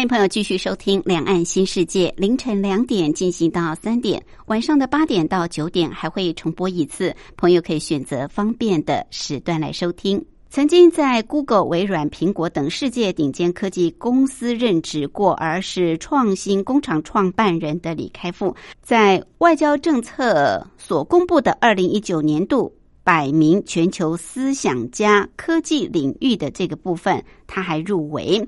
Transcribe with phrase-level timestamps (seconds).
[0.00, 10.24] 欢迎朋友继续收听《两岸新世界》，凌晨两点进行到三点，晚上的八点到九点还会重播一次，朋友可以选择方便的时段来收听。
[10.48, 28.42] 曾经在 Google、微软、苹果等世界顶尖科技公司任职过，而是创新工厂创办人的李开复，在外交政策所公布的二零一九年度百名全球思想家科技领域的这个部分，他还入围。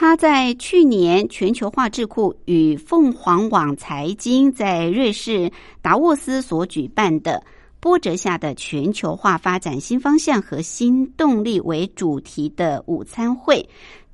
[0.00, 5.50] 他在去年全球化智库与凤凰网财经在瑞士
[5.82, 7.42] 达沃斯所举办的
[7.80, 13.68] 波折下的全球化发展新方向和新动力为主题的午餐会。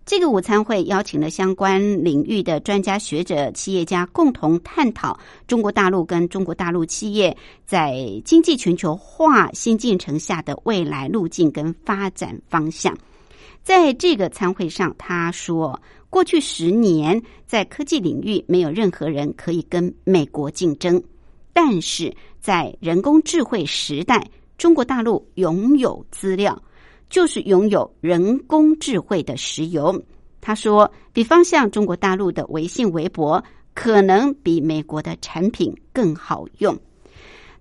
[0.06, 12.96] 这个午餐会邀请了相关领域的专家学者、企业家共同探讨中国大陆跟中国大陆企业在经济全球化新进程下的未来路径跟发展方向。
[13.64, 21.02] 在这个参会上，他说：“过去十年，在科技领域，没有任何人可以跟美国竞争。
[21.54, 26.62] 但是在人工智慧时代，中国大陆拥有资料，
[27.08, 29.98] 就是拥有人工智慧的石油。”
[30.42, 33.42] 他说：“比方像中国大陆的微信、微博，
[33.72, 36.78] 可能比美国的产品更好用。”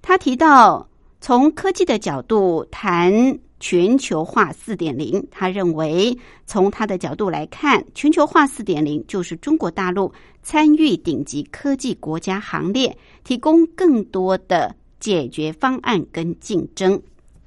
[0.03, 0.85] 他提到，
[1.21, 3.39] 从科技的角度谈。
[3.63, 6.13] 全球化四点零，他认为
[6.45, 17.01] 从他的角度来看，全球化四点零就是中国大陆参与顶级科技国家行列，提供更多的解决方案跟竞争。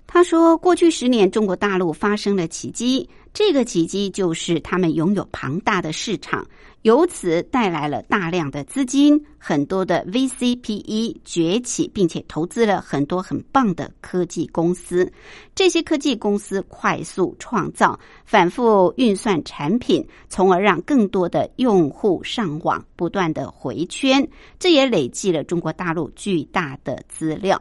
[0.06, 3.06] 他说，过去十年，中国大陆发生了奇迹。
[3.37, 6.47] 这个奇迹就是他们拥有庞大的市场，
[6.81, 15.13] 由此带来了大量的资金，很多的 VCPE 崛起，并且投资了很多很棒的科技公司。
[15.55, 24.27] 这些科技公司快速创造、反复运算产品，从而让更多的用户上网，不断的回圈。
[24.59, 27.61] 这也累积了中国大陆巨大的资料。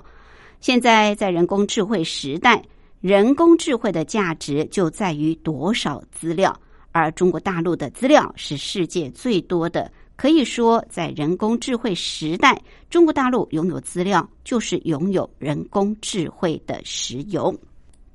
[0.61, 2.63] 现在在人工智慧时代。
[3.05, 6.59] 人工智慧的价值就在于多少资料，
[6.91, 9.91] 而中国大陆的资料是世界最多的。
[10.15, 17.55] 可以说，在人工智慧时代，中国大陆拥有资料，就是拥有人工智慧的石油。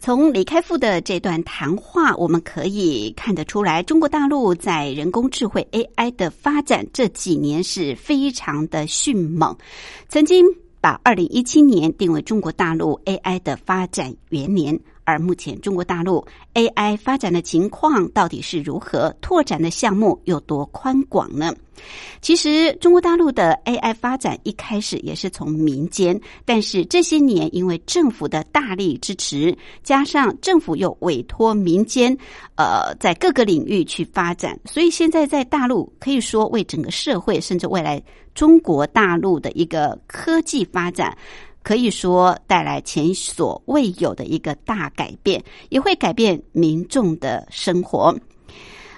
[0.01, 9.57] 从李开复的这段谈话，我们可以看得出来，中国大陆在人工智慧 AI 的发展这几年是非常的迅猛。
[10.09, 10.45] 曾经。
[10.81, 14.81] 把二零一七年定为中国大陆 AI 的发展元年，
[15.11, 19.15] 而目前中国大陆 AI 发展的情况到底是如何？
[19.21, 21.53] 拓展的项目有多宽广呢？
[22.21, 32.17] 其实，中国大陆的 AI 发展一开始也是从民间，但是这些年因为政府的大力支持，加上政府又委托民间，
[32.57, 38.03] 呃，在各个领域去发展，所以现在在大陆可以说为整个社会，甚至未来
[38.35, 41.17] 中国大陆的一个科技发展，
[41.63, 48.15] 可以说带来前所未有的一个大改变，也会改变民众的生活。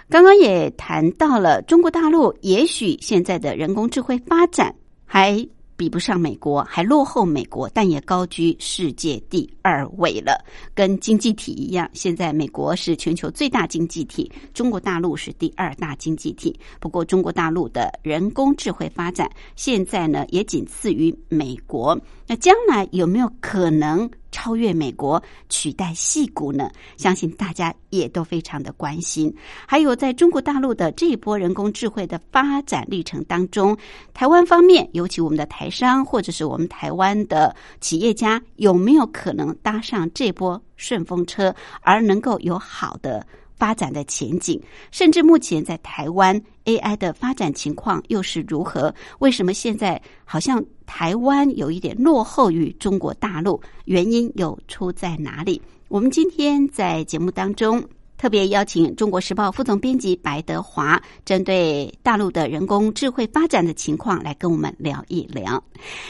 [0.09, 4.75] 刚刚也谈到了中国大陆，也许现在的人工智慧发展
[5.05, 5.47] 还
[5.77, 10.45] 比不上美国，还落后美国，但也高居世界第二位了。
[10.75, 16.59] 跟经济体一样，现在美国是全球最大经济体，中国大陆是第二大经济体。
[16.79, 21.99] 不过，中国大陆的人工智慧发展现在呢，也仅次于美国。
[22.27, 24.11] 那将来有没有可能？
[24.33, 26.69] 超越美国，取代戏骨呢？
[26.97, 29.33] 相信大家也都非常的关心。
[29.67, 33.77] 还有，在中国大陆的这一波人工智慧的发展历程当中，
[34.13, 43.25] 台湾方面，尤其我们的台商或者是我们台湾的企业家，有没有可能搭上这波顺风车，而能够有好的？
[43.55, 48.93] 发展的前景，甚至目前在台湾 AI 的发展情况又是如何？
[49.21, 50.61] 为什么现在好像
[50.95, 53.59] 台湾有一点落后于中国大陆？
[53.87, 55.61] 原因又出在哪里？
[55.89, 57.83] 我们今天在节目当中。
[58.19, 65.61] 特别邀请《中国时报》副总编辑白德华，针对大陆的人工智慧发展的情况来跟我们聊一聊。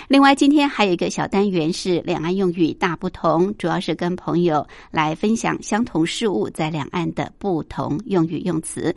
[0.09, 8.95] 另外，今天还有一个小单元是两岸用语大不同，主要是跟朋友来分享相同事物在两岸的不同用语用词。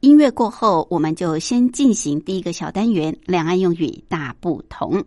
[0.00, 5.04] 音乐过后，我们就先进行第一个小单元——两岸用语大不同。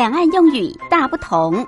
[0.00, 1.62] 两岸用语大不同。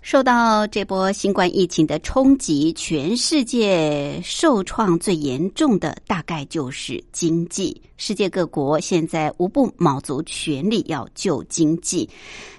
[0.00, 7.78] 受到这波新冠疫情的冲击，全世界受创最严重的大概就是经济。
[8.04, 12.10] 世界各国现在无不卯足全力要救经济。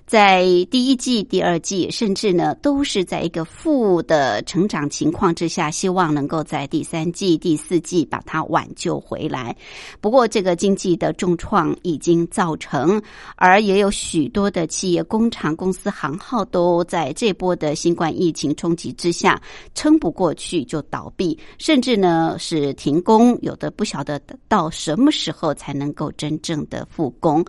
[0.06, 9.56] 在第一季、第二季，甚至呢，都是在一个负的成长情况之下，希望能够在第三季、第四季把它挽救回来。
[10.02, 13.02] 不过，这个经济的重创已经造成，
[13.38, 19.42] 而也有许多的企业、工厂、公司、行号都在这波的新冠疫情冲击之下
[19.74, 27.44] 撑不过去就倒闭，甚至呢是停工，有的不晓得到什么时候候才能够真正的复工。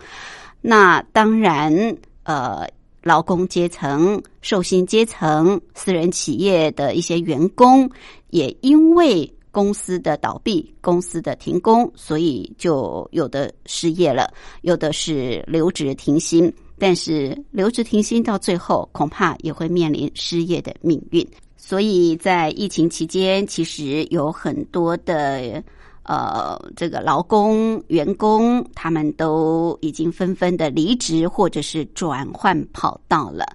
[0.59, 1.95] 那当然。
[2.27, 2.67] 呃，
[3.03, 7.87] 劳工阶层、受薪阶层、私人企业的一些员工，
[8.31, 14.33] 也因为公司的倒闭、公司的停工，所以就有的失业了，
[14.63, 16.51] 有的是留职停薪。
[16.79, 21.23] 但是留职停薪到最后，恐怕也会面临失业的命运。
[21.55, 25.63] 所以在疫情期间，其实有很多的。
[26.05, 33.45] 呃，这个劳工、员工，他们都已经纷纷的离职或者是转换跑道了。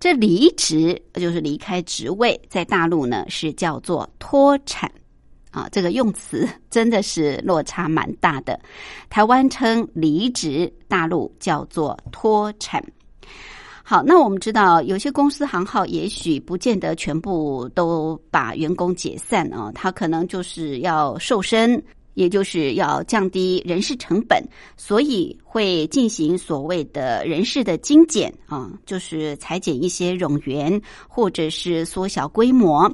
[0.00, 4.90] 这离职就是离开职位，在大陆呢是叫做脱产
[5.52, 5.68] 啊。
[5.70, 8.58] 这个用词真的是落差蛮大的。
[9.08, 12.84] 台湾称离职，大陆叫做脱产。
[13.92, 21.78] 好，那我们知道有些公司行号也许不见得全部都把员工解散啊，他可能就是要瘦身，
[22.14, 24.42] 也就是要降低人事成本，
[24.78, 32.90] 所以会进行所谓的人事的精简啊，就是裁减一些冗员或者是缩小规模。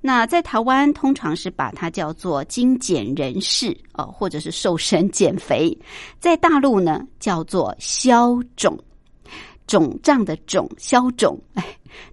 [0.00, 5.76] 那在台湾通常是把它叫做精简人事啊，或者是瘦身减肥，
[6.20, 8.78] 在大陆呢叫做消肿。
[9.66, 11.64] 肿胀的肿消肿， 哎，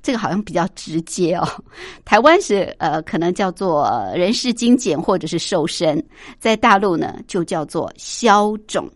[0.01, 1.47] 这个好像比较直接哦。
[2.05, 6.03] 台湾是呃，可能叫做人事精简或者是瘦身，
[6.39, 8.89] 在大陆呢就叫做消肿。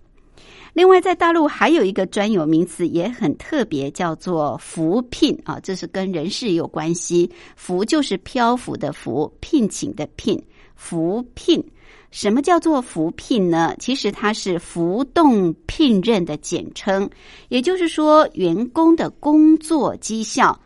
[0.73, 7.27] 另外，在大陆还有一个专有名词也很特别，叫做扶聘啊，这是跟人事有关系。
[7.55, 10.39] 扶就是漂浮的浮，聘请的聘，
[10.75, 11.63] 扶聘。
[12.09, 13.75] 什么叫做扶聘呢？
[13.79, 17.09] 其实它是浮动聘任的简称，
[17.49, 20.57] 也就是说，员工的工作绩效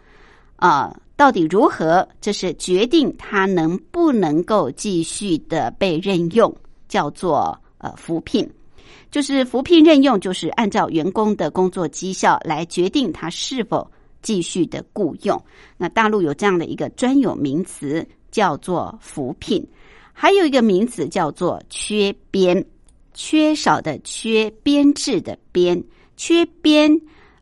[0.56, 6.56] 啊到底如何，这是决定他能不能够继续的被任用，
[6.88, 8.50] 叫做呃扶聘。
[9.10, 15.44] 就是扶聘任用，就是按照员工的工作绩效来决定他是否继续的雇佣。
[15.76, 19.68] 那大陆有这样的一个专有名词，叫做扶聘。
[20.14, 22.64] 还有一个名词叫做缺编，
[23.14, 25.84] 缺少的缺，编制的编，
[26.16, 26.92] 缺编，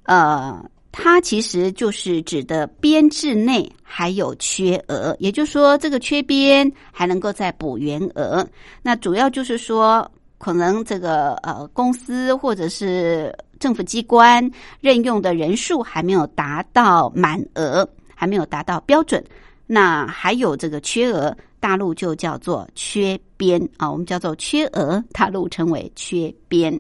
[0.04, 8.48] 呃，它其实就是指的编制内还有缺额，也就是说，这个缺编还能够再补员额。
[8.82, 14.50] 那主要就是说，可能这个呃公司或者是政府机关
[14.80, 19.24] 任用的人数还没有达到满额，还没有达到标准，
[19.68, 21.36] 那还有这个缺额。
[21.60, 26.80] 大陆就叫做缺编啊，我们叫做缺额，大陆称为缺编。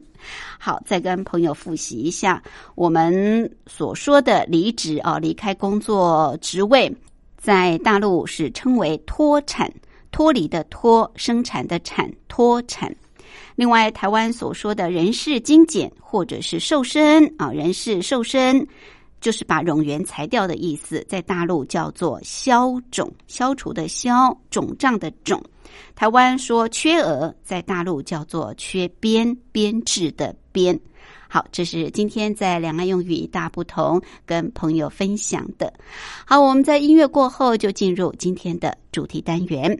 [0.57, 2.41] 好，再跟朋友复习一下
[2.75, 6.93] 我们所说的离职啊，离开工作职位，
[7.37, 9.71] 在大陆是称为脱产，
[10.11, 12.93] 脱离的脱，生产的产，脱产。
[13.55, 18.65] 另外，台湾所说的人事精简或者是瘦身啊，人事瘦身，
[19.19, 25.41] 就是把冗员裁掉的意思，在大陆叫做消肿，消除的消，肿胀的肿。
[25.95, 30.79] 台湾说缺额，在大陆叫做缺编，编制的编。
[31.27, 35.71] 好，这是今天在两岸用语一大不同，跟朋友分享的。
[36.25, 39.79] 好，我们在音乐过后就进入今天的主题单元。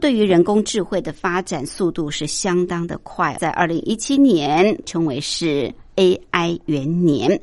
[0.00, 7.38] 对于人工智慧的发展速度是相当的快，在二零一七年称为是 AI 元年。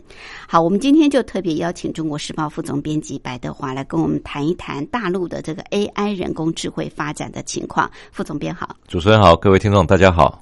[0.47, 7.89] 好，我们今天就特别邀请中国时报副总编辑白德华来跟我们谈一谈大陆的这个 AI 人工智慧发展的情况。
[8.11, 8.75] 副总编好。
[8.87, 10.41] 主持人好，各位听众大家好。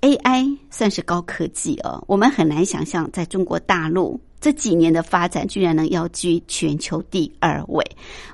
[0.00, 7.84] AI 算是高科技哦，我们很难想象在中国大陆这几年的发展，居然能要居全球第二位。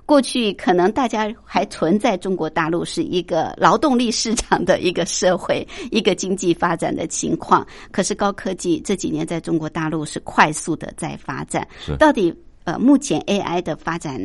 [0.06, 11.66] 过去可能大家还存在中国大陆是一个劳动力市场的一个社会、一个经济发展的情况，可是高科技这几年在中国大陆是快速的在发展。
[11.80, 12.34] 是到底
[12.64, 14.18] 呃，目前 AI 的发展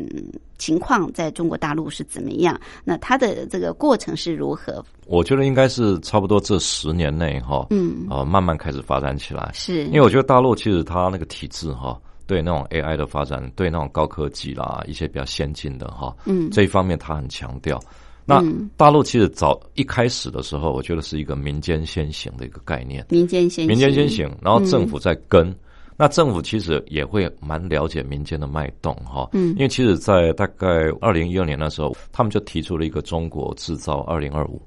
[0.57, 2.57] 情况在中国大陆是怎么样？
[2.85, 4.81] 那它的这个过程是如何？
[5.07, 9.51] 我觉得应该是差不多这十年内哈，嗯，呃，慢慢开始发展起来。
[9.53, 17.77] 是因为我觉得大陆其实它那个体制哈，对那种 AI 的发展，对那种高科技啦，一些比较先进的哈，嗯这一方面它很强调。
[18.25, 25.53] 那嗯大陆其实早一开始的时候，我觉得是一个民间先行的一个概念，民间先民间先行，然后政嗯府在跟。
[25.99, 30.65] 那政府其实也会蛮了解民间的脉动哈，嗯因为其实，在大概
[31.01, 34.61] 二零一二年的时候，他们就提出了一个中国制造二零二五。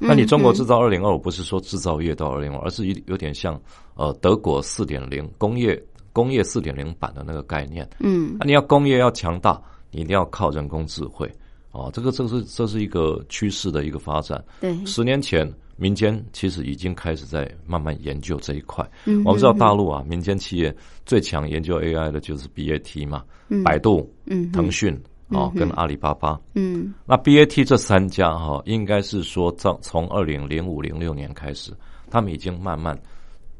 [0.00, 3.56] 嗯那你中国制造二零二五不是说制造业到二零二，而是有有点像
[3.94, 5.80] 呃德国四点零工业
[6.12, 7.88] 工业四点零版的那个概念。
[8.00, 9.62] 嗯那你要工业要强大，
[9.92, 11.30] 你一定要靠人工智慧
[11.70, 14.44] 哦，这个这是这是一个趋势的一个发展。
[14.60, 18.88] 对，十年前，民间其实已经开始在慢慢研究这一块。
[19.04, 20.74] 嗯我们知道大陆啊，民间企业
[21.04, 23.24] 最强研究 AI 的就是 BAT 嘛，
[23.64, 24.94] 百度、嗯腾讯
[25.28, 26.40] 哦嗯，跟阿里巴巴。
[26.54, 26.92] 嗯。
[27.06, 31.72] 那 BAT 这三家哈、应该是说从从二零零五零六年开始，
[32.10, 32.98] 他们已经慢慢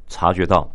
[0.09, 0.71] 察觉到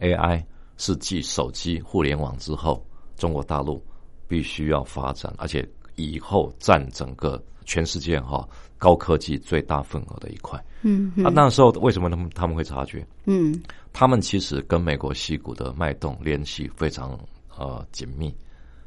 [0.00, 0.44] AI
[0.76, 2.84] 是继手机、互联网之后，
[3.16, 3.82] 中国大陆
[4.26, 10.58] 必须要发展，而且以后占整个全世界哈、高科技最大份额的一块。
[10.82, 13.06] 嗯啊，那时候为什么他们他们会察觉？
[13.26, 13.60] 嗯。
[13.90, 17.18] 他们其实跟美国西股的脉动联系非常
[17.56, 18.32] 呃紧密，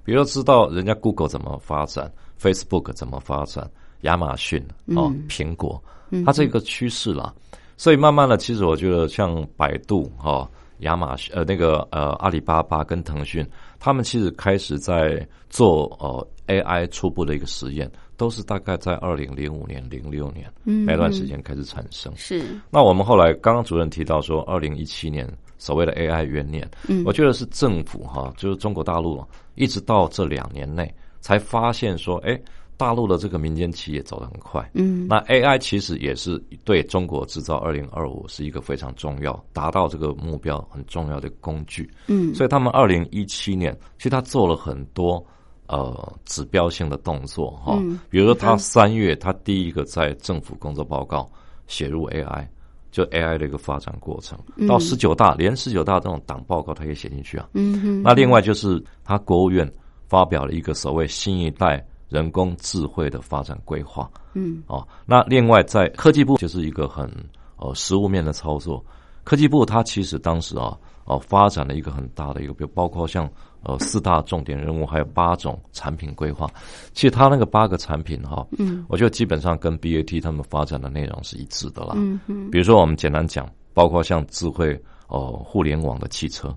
[0.06, 3.70] 比如知道人家 Google 怎么发展，Facebook 怎么发展，
[4.02, 4.64] 亚马逊
[4.96, 5.84] 哦，苹果，
[6.26, 7.34] 它这个趋势啦，
[7.76, 13.46] 所以慢慢的，其实我觉得像百度哈、亚马逊呃那个呃阿里巴巴跟腾讯，
[13.80, 17.92] 他们其实开始在做呃 AI 初步的一个实验，
[18.22, 20.46] 都是大概在二零零五年、零六年
[20.86, 22.14] 那段时间开始产生。
[22.16, 29.26] 是那我们后来刚刚主任提到说，二零一七年所谓的 AI 元年，嗯我觉得是政府哈，就是中国大陆
[29.56, 32.40] 一直到这两年内，才发现说，哎，
[32.78, 34.70] 大陆的这个民间企业走得很快。
[34.76, 41.90] 嗯那 AI 其实也是对中国制造二零二五是一个非常重要，达到这个目标很重要的工具。
[42.06, 45.26] 嗯所以他们二零一七年其实他做了很多
[45.72, 51.30] 呃指标性的动作哈，嗯比如说他嗯三月他第一个在政府工作报告
[51.66, 52.46] 写入 AI，
[52.92, 54.38] 就 AI 的一个发展过程，
[54.68, 57.48] 到十九大连十九大这种党报告他也写进去啊。
[57.54, 59.66] 嗯哼，那另外就是他国务院
[60.10, 64.12] 发表了一个所谓新一代人工智慧的发展规划。
[64.34, 67.10] 嗯哦，那另外在科技部就是一个很
[67.56, 68.84] 呃实物面的操作。
[69.24, 73.30] 科技部它其实当时啊哦、发展了一个很大的一个，比如包括像
[73.64, 76.50] 呃四大重点任务，还有八种产品规划。
[76.94, 81.94] 其实它那个八个产品哈、嗯我觉得基本上跟 BAT 他们发展的内容是一致的啦。
[81.96, 86.56] 嗯嗯比如说我们简单讲，包括像智慧哦、互联网的汽车，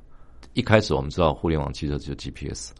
[0.52, 2.72] 一开始我们知道互联网汽车只有 GPS，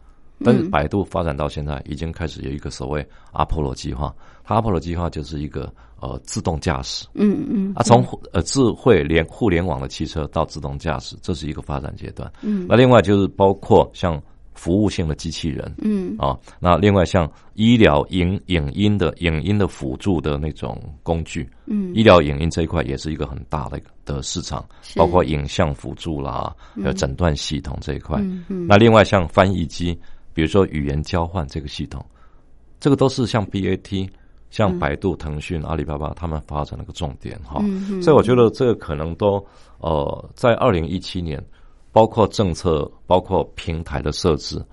[0.43, 4.15] 但是百度发展到现在，已经开始有一个所谓阿波罗计划。
[4.43, 5.69] 它阿波罗计划就是一个
[6.01, 7.05] 呃自动驾驶。
[7.13, 12.31] 嗯嗯啊，从呃智慧联互联网的汽车到自动驾驶，这是一个发展阶段。
[12.41, 12.65] 嗯。
[12.69, 14.21] 那另外就是包括像
[14.53, 16.15] 服务性的机器人，嗯。
[16.17, 21.93] 啊，那另外像医疗影影音的影音的辅助的那种工具，嗯。
[21.93, 24.97] 医疗影音这一块也是一个很大的的市场，是。
[24.97, 28.19] 包括影像辅助啦，还有诊断系统这一块。
[28.21, 28.67] 嗯嗯。
[28.67, 29.97] 那另外像翻译机，
[30.33, 32.05] 比如说语言交换这个系统，
[32.79, 34.09] 这个都是像 BAT、
[34.55, 37.61] 像百度、腾讯、阿里巴巴他们发展的一个重点哈。
[38.01, 39.45] 所以我觉得这个可能都
[39.79, 41.43] 呃，在二零一七年，
[41.91, 44.63] 包括政策、包括平台的设置，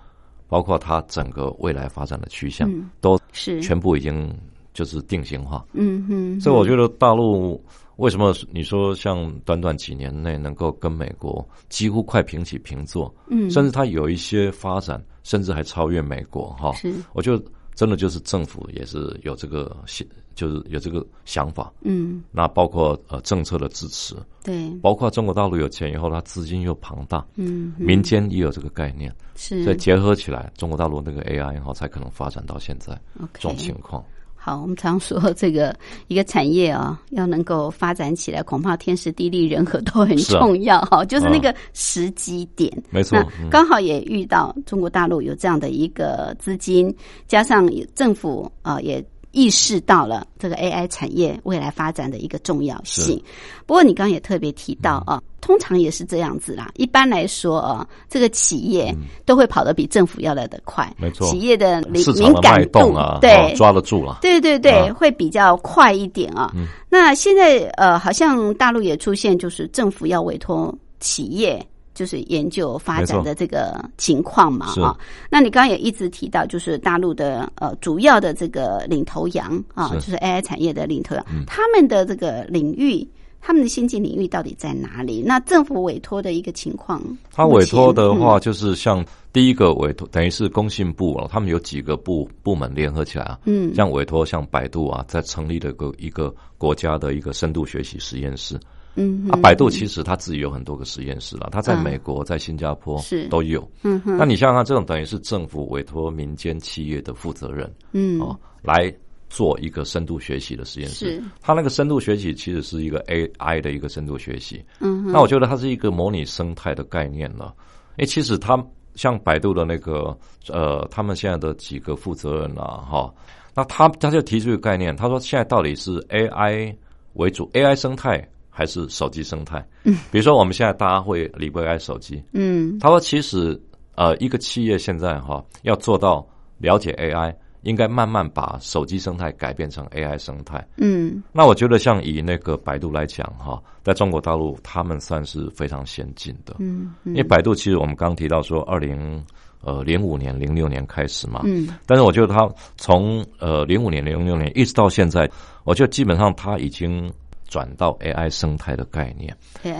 [0.46, 2.88] 包括它整个未来发展的趋向，嗯。
[3.00, 3.60] 都是。
[3.60, 4.32] 全部已经
[4.72, 5.66] 就是定型化。
[5.72, 7.60] 嗯哼，所以我觉得大陆
[7.96, 13.50] 为什么你说像短短几年内能够跟美国几乎快平起平坐，嗯。
[13.50, 16.72] 甚至它有一些发展，甚至还超越美国哈。
[16.74, 16.94] 是。
[17.14, 17.42] 我觉得
[17.74, 21.72] 真的就是政府也是有这个想，就是有这个想法。
[21.82, 22.22] 嗯。
[22.30, 24.14] 那包括呃政策的支持，
[24.44, 24.70] 对。
[24.80, 27.86] 包括中国大陆有钱以后，它资金又庞大，嗯嗯。
[27.86, 29.64] 民间也有这个概念，是。
[29.64, 33.00] 所以结合起来，中国大陆那个 AI 哈才可能发展到现在
[33.34, 34.04] 这种情况。
[34.44, 35.72] 好，我们常说这个
[36.08, 42.68] 一个产业啊，要能够发展起来，恐怕天时地利人和都很重要哈、就是那个时机点。
[42.90, 43.24] 没错。
[43.48, 46.92] 刚好也遇到中国大陆有这样的一个资金，
[47.28, 53.20] 加上政府啊、呃也意识到了这个 AI 产业未来发展的一个重要性。
[53.66, 56.70] 不过你刚刚也特别提到嗯啊，通常也是这样子啦。
[56.76, 62.04] 一般来说啊，这个企业都会跑得比政府要来得快，嗯没错企业的敏
[62.40, 64.18] 感度动啊，对哦抓得住了。
[64.22, 66.50] 对对对，啊会比较快一点啊。
[66.54, 71.66] 嗯那现在呃，好像大陆也出现，就是政府要委托企业。
[71.94, 74.80] 就是研究发展的这个情况嘛是。
[74.80, 74.96] 啊，
[75.30, 81.44] 那你刚刚也一直提到，就是大陆的呃主要的这个领头羊啊，就是 AI 产业的领头羊，嗯。
[81.46, 83.06] 他们的这个领域，
[83.40, 85.22] 他们的先进领域到底在哪里？
[85.24, 87.02] 那政府委托的一个情况，
[87.32, 93.74] 他委托的话，就是像第一个委托，等于是工信部啊，他们有几个部部门联合起来啊，嗯。
[93.74, 98.58] 像委托像百度啊，在成立了一个一个国家的一个深度学习实验室。
[98.94, 103.66] 嗯啊，百度其实它自己有很多个实验室了，它在嗯美国、在新加坡是都有。
[103.82, 108.92] 嗯哼那你想想看，这种等于是政府委托民间企业的负责人嗯哦，来
[109.30, 111.22] 做一个深度学习的实验室是。
[111.40, 114.62] 它那个深度学习其实是一个 AI 的一个深度学习。
[114.80, 117.54] 嗯哼那我觉得它是一个模拟生态的概念了。
[117.96, 118.62] 诶，其实它
[118.94, 120.14] 像百度的那个
[120.48, 123.14] 呃，他们现在的几个负责人啊，哈，
[123.54, 126.74] 那他他就提出一个概念，他说现在到底是 AI
[127.14, 129.66] 为主，AI 生态还是手机生态？
[129.84, 133.60] 嗯，比如说我们现在大家会离不开手机，嗯他说其实
[133.96, 136.24] 呃，一个企业现在哈要做到
[136.58, 137.34] 了解 AI。
[137.62, 140.66] 应该慢慢把手机生态改变成 AI 生态。
[140.78, 146.56] 嗯那我觉得，像以那个百度来讲，哈，在中国大陆，他们算是非常先进的。
[146.58, 149.24] 嗯因为百度其实我们刚刚提到说，二零
[149.60, 155.30] 呃零五年、零六年开始嘛，嗯但是我觉得他从呃零五年、零六年一直到现在，
[155.62, 157.08] 我觉得基本上他已经
[157.52, 159.36] 转到 AI 生态的概念。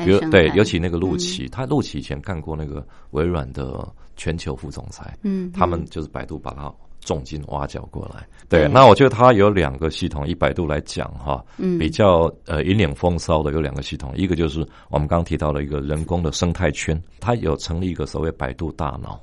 [0.07, 8.29] 如对，尤其那个陆琪，他陆琪以前干过那个微软的全球副总裁，嗯他们就是百度把他重金挖角过来。
[8.47, 8.69] 对，对。
[8.69, 11.79] 那我觉得它有两个系统，以百度来讲哈，嗯。
[11.79, 19.19] 比较呃引领风骚的有两个系统，一个就是我们刚刚提到了一个人工的生态圈，它有成立一个所谓百度大脑。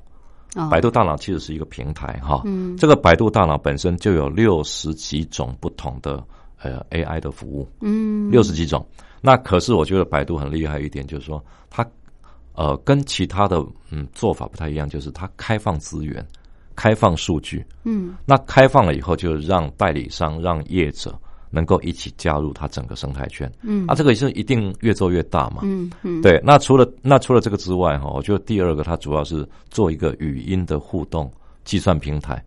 [0.56, 0.68] 哦。
[0.68, 2.76] 百度大脑其实是一个平台哈，嗯。
[2.76, 6.20] 这个百度大脑本身就有六十几种不同的
[6.62, 8.86] 呃 AI 的服务，嗯六十几种。
[9.20, 11.86] 那可是我觉得百度很厉害一点，就是说它
[12.54, 16.26] 呃跟其他的嗯做法不太一样，就是它开放资源，
[16.74, 17.64] 开放数据。
[17.84, 21.18] 嗯那开放了以后，就让代理商、让业者
[21.50, 23.50] 能够一起加入它整个生态圈。
[23.62, 25.60] 嗯啊，这个是一定越做越大嘛。
[25.64, 31.30] 嗯嗯，对，那除了那除了这个之外，哈，我觉得第二个它主要是做一个语音的互动
[31.64, 32.42] 计算平台。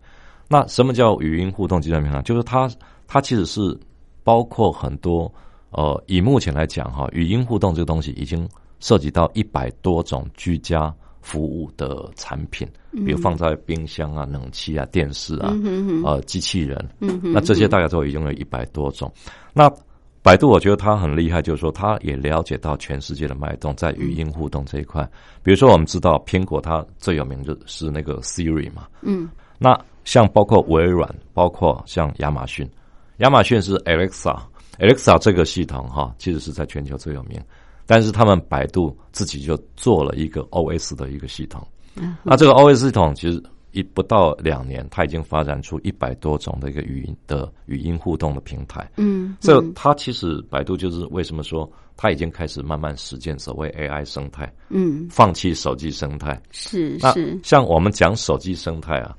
[0.48, 2.20] 那什么叫语音互动计算平台？
[2.22, 2.68] 就是它
[3.06, 3.78] 它其实是
[4.24, 5.32] 包括很多
[5.70, 8.48] 呃，以目前来讲哈，语音互动这个东西已经
[8.80, 15.52] 涉及到一百多种居家服务的产品，比如放在冰箱啊、冷气啊、电视啊、
[16.04, 19.10] 呃机器人，那这些大家都已经有一百多种。
[19.52, 19.70] 那
[20.22, 25.02] 百度我觉得它很厉害，就是说它也了解到全世界的脉动，在语音互动这一块。
[25.42, 29.28] 比如说我们知道苹果它最有名的是那个 Siri 嘛，嗯。
[29.58, 32.68] 那像包括微软，包括像亚马逊，
[33.18, 37.40] 亚马逊是 Alexa，Alexa 这个系统哈，其实是在全球最有名，
[37.86, 41.66] 但是他们百度自己就做了一个 OS 的一个系统。
[42.22, 48.90] 那这个 OS 系统其实一不到两年，它已经发展出一百多种的一个语音的语音互动的平台。
[48.96, 56.40] 嗯，这它其实百度就是为什么说它已经开始慢慢实践所谓 AI 生态，嗯放弃手机生态。
[56.50, 59.16] 那是是，像我们讲手机生态啊，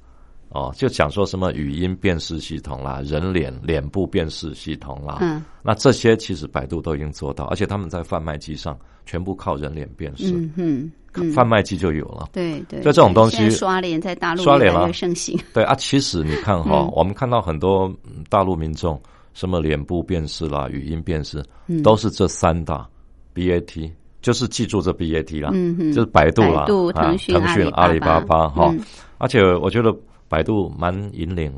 [0.56, 5.44] 哦，就讲说什么语音辨识系统啦、人脸脸部辨识系统啦，嗯。
[5.62, 12.30] 那这些其实百度都已经做到，而且他们在贩卖机上全部靠人脸辨识，嗯嗯嗯，贩卖机就有了。
[12.32, 15.38] 对对，就这种东西刷脸在大陆刷脸了盛行。
[15.54, 16.91] 对啊，其实你看哈、嗯。
[16.96, 18.98] 我们看到很多嗯大陆民众
[19.34, 21.84] 什么脸部辨识啦、语音辨识，嗯。
[21.84, 22.88] 都是这三大
[23.34, 23.91] BAT，
[24.22, 25.91] 就是记住这 BAT 啦，嗯哼。
[25.91, 28.80] 就是百度啦、百度啊腾讯腾讯、阿里巴巴巴巴哈、嗯。
[29.18, 29.94] 而且我觉得
[30.28, 31.54] 百度蛮引领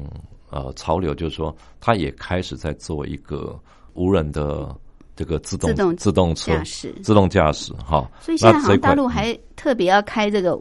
[0.50, 3.58] 呃潮流，就是说它也开始在做一个
[3.94, 4.76] 无人的
[5.16, 6.94] 这个自动自动自动车驾驶。
[7.04, 8.10] 自动驾驶哈。
[8.20, 10.60] 所以现在好像大陆还特别要开这个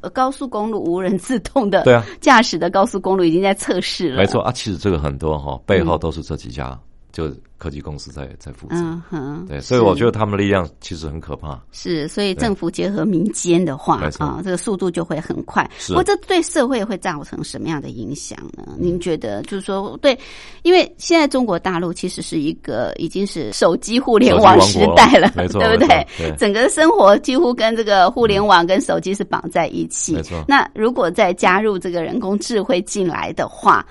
[0.00, 2.04] 呃高速公路无人自动的对啊。
[2.20, 4.16] 驾驶的高速公路已经在测试了。
[4.16, 6.78] 没错啊，其实这个很多哈背后都是这几家
[7.18, 8.76] 就科技公司在在负责。
[8.76, 11.60] 嗯哼，对，所以我觉得得他们的力量其实很可怕。
[11.72, 15.68] 是，所以政府结合民间的话啊，这个速度就会很快。
[15.80, 18.76] 是不过这对社会会造成什么样的影响呢？
[18.78, 19.42] 您觉得？
[19.42, 20.16] 就是说，对，
[20.62, 25.84] 因为现在中国大陆其实是一个已经是手机互联网时代了， 没错对不？
[25.84, 26.06] 对
[26.38, 30.14] 整个生活几乎跟这个互联网跟手机是绑在一起。
[30.14, 33.84] 没错那如果再加入这个人工智慧进来的话，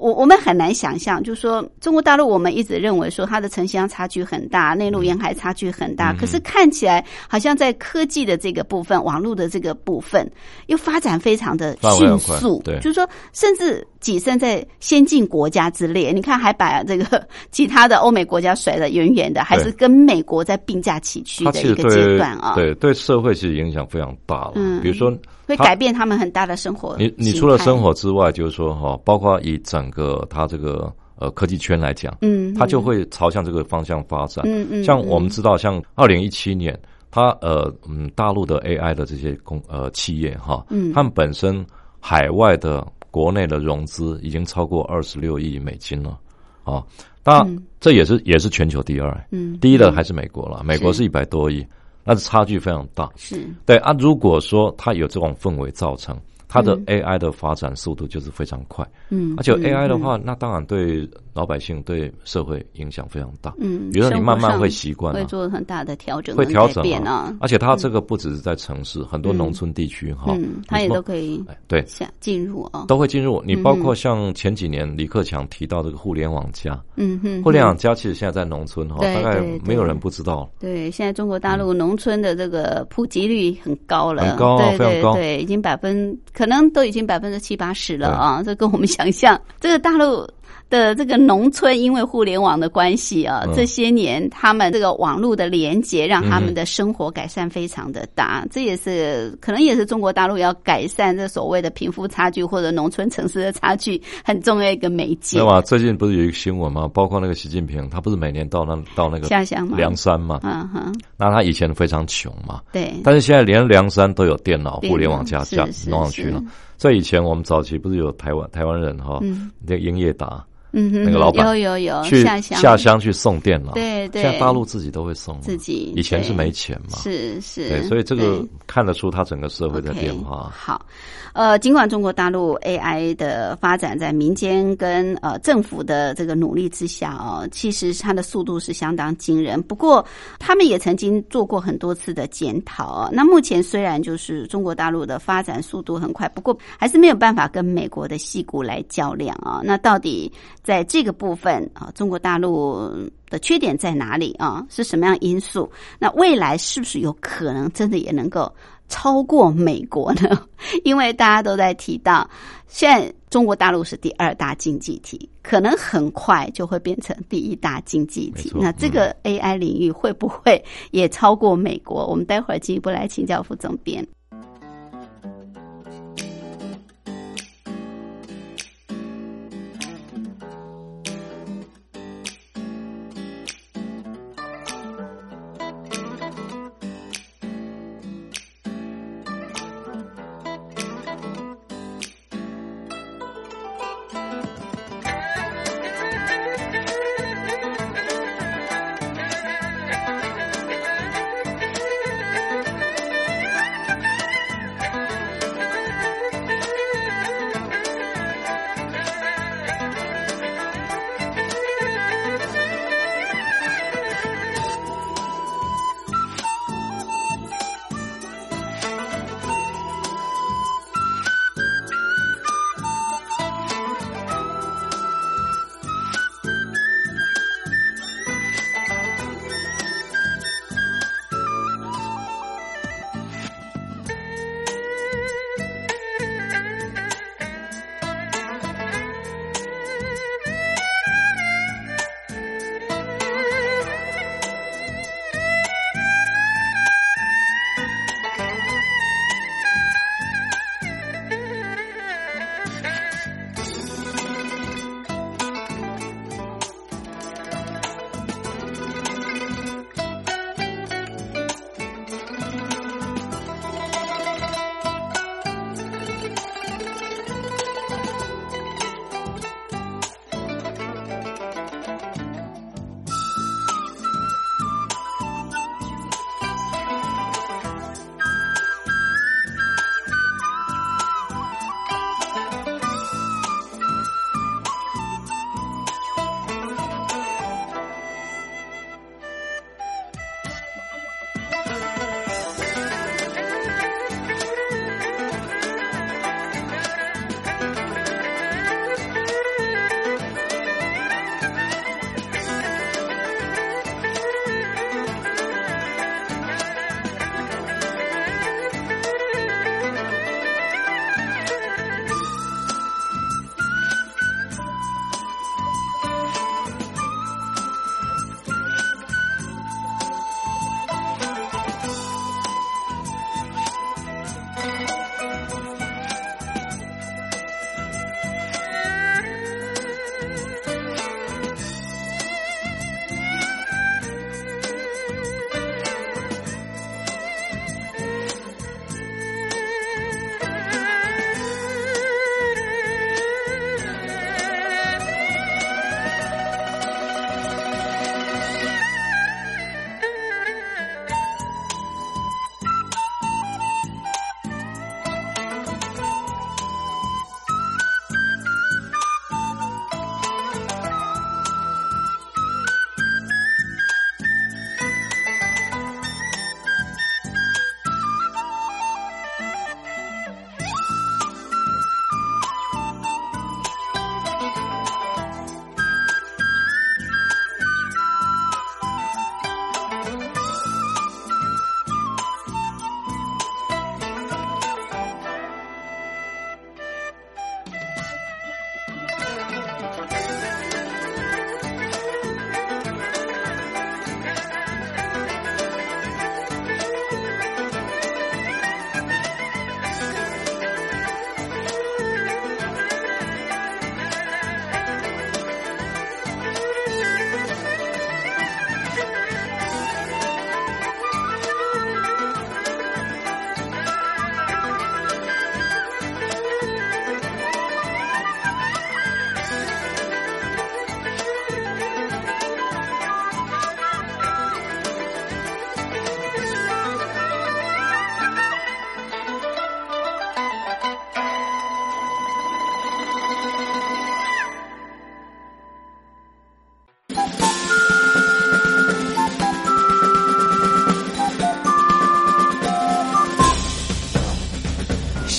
[0.00, 5.96] 我我们很难想象，就是说中国大陆，我们一直认为说它的城乡差距很大，内陆沿海差距很嗯。
[5.96, 10.26] 大，可是看起来好像在科技的这个部分、网络的这个部分，
[10.66, 12.76] 又发展非常的迅速，对。
[12.80, 16.10] 就是说甚至跻身在先进国家之列。
[16.12, 24.52] 你看，还把这个 其他的欧美国家甩得远远的，还是跟美国在并驾齐驱的一个阶段啊，对对社会其实影响非常大了。
[24.56, 25.12] 嗯比如说
[25.46, 34.44] 会改变他们很大的生活你你除了生活之外，就是说哈，包括以整个它这个呃科技圈来讲，嗯，它就会朝向这个方向发展。
[34.46, 36.78] 嗯嗯，像我们知道，像二零一七年，
[37.10, 41.66] 它呃嗯大陆的 AI 的这些公呃企业哈，嗯他们本身
[41.98, 46.18] 海外的国内的融资已经超过二十六亿美金了
[46.64, 46.84] 啊。
[47.22, 49.58] 当然，这也是也是全球第二，嗯。
[49.60, 51.04] 第一的还是美国了，美国是是。
[51.04, 51.64] 一百多亿，
[52.02, 53.10] 那是差距非常大。
[53.16, 53.46] 是。
[53.66, 56.18] 对啊，如果说它有这种氛围造成，
[56.48, 57.02] 它的嗯。
[57.02, 58.88] AI 的发展速度就是非常快。
[59.10, 63.54] 嗯，而且嗯 AI 的话，那当然对老百姓、对社会影响非常大。
[63.58, 67.36] 嗯，比如说你慢慢会习惯会啊，做很大的调整，会调整啊啊。
[67.40, 72.84] 而且它这个不只是在城市，很多农村地区哈，嗯，它也都可以哎对下进入啊。
[72.88, 73.42] 都会进入。
[73.46, 80.50] 你包嗯括像前几年李克强提到这个互联网加，嗯哼，互联网加其实现在在农村哈，对大概没有人不知道。
[80.58, 90.28] 对，现在中国大陆农村的这个普及率很高了，很高啊非常高对对，已经百分可能都已经百分之七八十了啊，这跟我们想象这个大陆。
[90.70, 98.46] 的这个农村，因为互联网的关系啊，嗯这些年他们这个网络的连接，让他们的生活改善非常的大。
[98.50, 105.46] 这也是可能也是中国大陆要改善这所谓的贫富差距或者农村城市的差距很重要一个媒介对。
[105.46, 105.60] 吧？
[105.60, 106.88] 最近不是有一个新闻吗？
[106.94, 109.76] 包括那个习近平，他不是每年到那到那个下乡吗？
[109.76, 110.38] 凉山嘛？
[110.44, 116.46] 嗯哼，那他以前非常穷嘛，对，但是现在连梁山都有电脑、互联网加加弄上去了是。
[116.78, 123.72] 所以以前我们早期不是有台湾台湾人哈，嗯那个英业达，嗯哼，那个老板有有有去下乡下乡去送电脑。
[123.72, 126.98] 对对现在大陆自己都会送，自己以前是没钱嘛。
[126.98, 130.52] 是是，对，所以这个看得出它整个社会在 OK，变化。
[130.54, 130.84] 好，
[131.32, 139.60] 呃，尽管中国大陆 AI 的发展在民间跟呃政府的这个努力之下哦，其实它的速度是相当惊人。
[139.62, 140.04] 不过，
[140.38, 143.10] 他们也曾经做过很多次的检讨哦。
[143.12, 150.30] 那目前虽然就是中国大陆的发展速度很快，不过还是没有办法跟美国的戏骨来较量啊、那到底
[150.62, 152.92] 在这个部分啊，中国大陆
[153.28, 154.64] 的缺点在哪里啊？
[154.68, 155.70] 是什么样因素？
[155.98, 158.52] 那未来是不是有可能真的也能够
[158.88, 160.46] 超过美国呢？
[160.84, 162.28] 因为大家都在提到，
[162.66, 168.52] 现在中国大陆是第二大经济体，可能很快就会变成第一大经济体。
[168.54, 172.06] 那这个 AI 领域会不会也超过美国？
[172.06, 174.06] 我们待会儿进一步来请教副总编。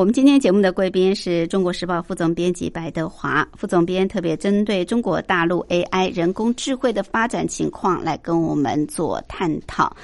[0.00, 9.94] 我们今天节目的贵宾是中国时报副总编辑白德华副总编，特别针对中国大陆 AI 人工智慧的发展情况来跟我们做探讨。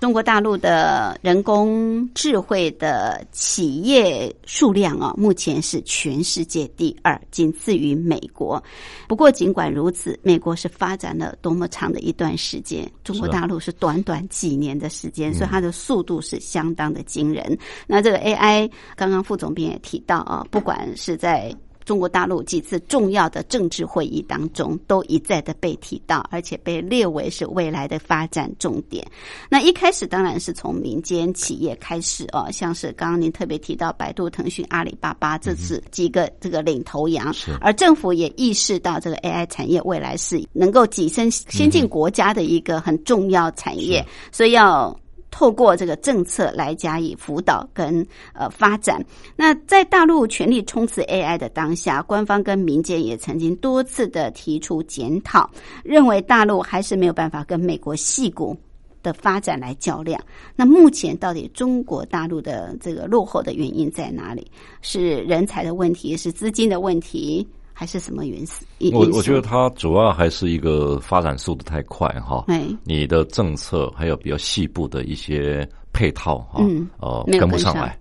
[0.00, 8.62] 中国大陆的人工智慧的企业数量啊，目前是全世界第二，仅次于美国。
[9.08, 17.58] 不过，尽管如此，美国是发展了多么长的一段时间，中国大陆是短短几年的时间，所以它的速度是相当的惊人。
[17.86, 21.52] 那这个 AI，刚刚副总编也提到啊，不管是在
[21.88, 29.02] 中国大陆几次重要的政治会议当中，都一再的被提到，而且被列为是未来的发展重点。
[29.48, 44.94] 那一开始当然是从民间企业开始哦，像是刚刚您特别提到百度、腾讯、阿里巴巴这次几个这个领头羊，而政府也意识到这个 AI 产业未来是能够跻身先进国家的一个很重要产业，所以要。
[45.30, 49.04] 透过这个政策来加以辅导跟呃发展。
[49.36, 55.48] 那在大陆全力冲刺 AI 的当下，官方跟民间也曾经多次的提出检讨，
[55.84, 58.56] 认为大陆还是没有办法跟美国细骨
[59.02, 60.20] 的发展来较量。
[60.56, 64.50] 那目前到底中国大陆的这个落后的原因在哪里？
[64.82, 67.46] 是人才的问题，是资金的问题？
[67.78, 68.40] 还是什么原
[68.78, 68.92] 因？
[68.92, 72.44] 我我觉得它主要还是一个发展速度太快哈。
[72.48, 77.96] 哎，你的政策还有比较细部的一些配套哈，嗯呃，跟不上来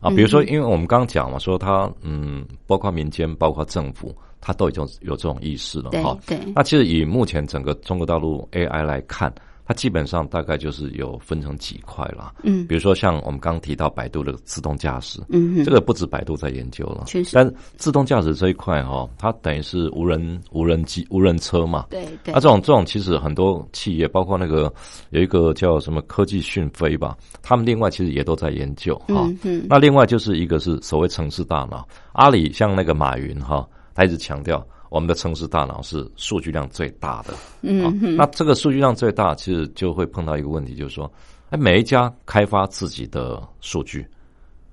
[0.00, 0.08] 啊。
[0.08, 6.16] 比如说，因为我们刚刚讲嘛，说它嗯，包括民间，包括政府，它都已经有这种意识了哈。
[6.26, 9.30] 对，那其实以目前整个中国大陆 AI 来看，
[9.64, 12.34] 它基本上大概就是有分成几块啦。
[12.42, 12.66] 嗯。
[12.66, 15.64] 比如说像我们刚刚提到百度的自动驾驶，嗯哼。
[15.64, 17.30] 这个不止百度在研究了，确实。
[17.34, 21.86] 但自动驾驶这一块哈、它等于是无人无人机无人车嘛。
[21.90, 22.32] 对对。
[22.34, 24.72] 那、这种这种其实很多企业，包括那个
[25.10, 29.28] 有一个叫什么科技讯飞吧，他们另外其实也都在研究哈、
[29.68, 37.32] 那另外就是一个是所谓城市大脑，阿里像那个马云哈，他一直强调我们的城市大脑是数据量最大的。
[37.62, 41.10] 嗯啊，那这个数据量最大，其实就会碰到一个问题，就是说，
[41.48, 44.06] 哎，每一家开发自己的数据，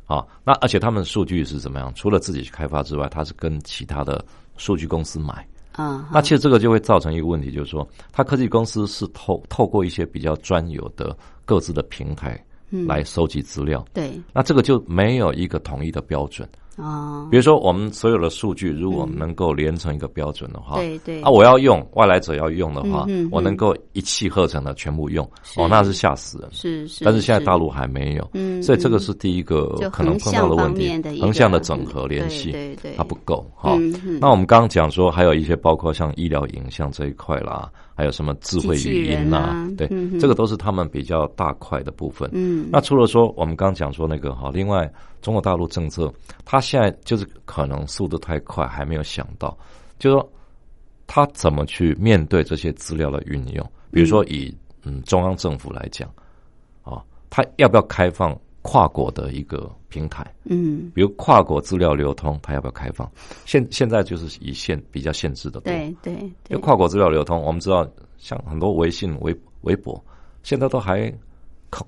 [0.08, 1.89] 啊，那而且他们的数据是怎么样？
[1.95, 4.23] 除了自己去开发之外，他是跟其他的
[4.58, 5.47] 数据公司买。
[5.71, 12.38] 啊，那其实这个就会造成一个问题，就是说，它科技公司是透透过一些比较专有的各自的平台
[12.86, 16.45] 来收集资料，对那这个就没有一个统一的标准。
[16.81, 21.21] 哦，比如说，我们所有的数据如果我们能够连成一个标准的话，对对。
[21.21, 26.49] 啊，我要用外来者要用的话，嗯嗯我能够一气呵成的全部用，哦，那是吓死人。
[26.51, 30.89] 是是，但是现在大陆还没有，嗯所以这个是第一个可能碰到的问题
[31.19, 32.93] 横向的整合联系，对对对。
[32.97, 33.77] 它不够哈。
[34.21, 42.29] 那我们刚刚讲说，还有一些包括像医疗影像这一块啦，还有什么智慧语音啦，人啊对，这个都是他们比较大块的部分。
[42.31, 44.89] 嗯那除了说我们刚刚讲说那个哈，另外
[45.21, 46.09] 中国大陆政策，
[46.45, 49.57] 他现在就是可能速度太快，还没有想到，
[49.97, 50.31] 就是说
[51.07, 53.71] 他怎么去面对这些资料的运用。
[53.91, 56.09] 比如说以嗯中央政府来讲，
[56.83, 60.25] 啊，他要不要开放跨国的一个平台？
[60.45, 63.09] 嗯，比如跨国资料流通，它要不要开放？
[63.45, 66.13] 现现在就是以限比较限制的多，对对
[66.49, 70.03] 因为，跨国资料流通，我们知道像很多微信、微微博，
[70.43, 71.11] 现在都还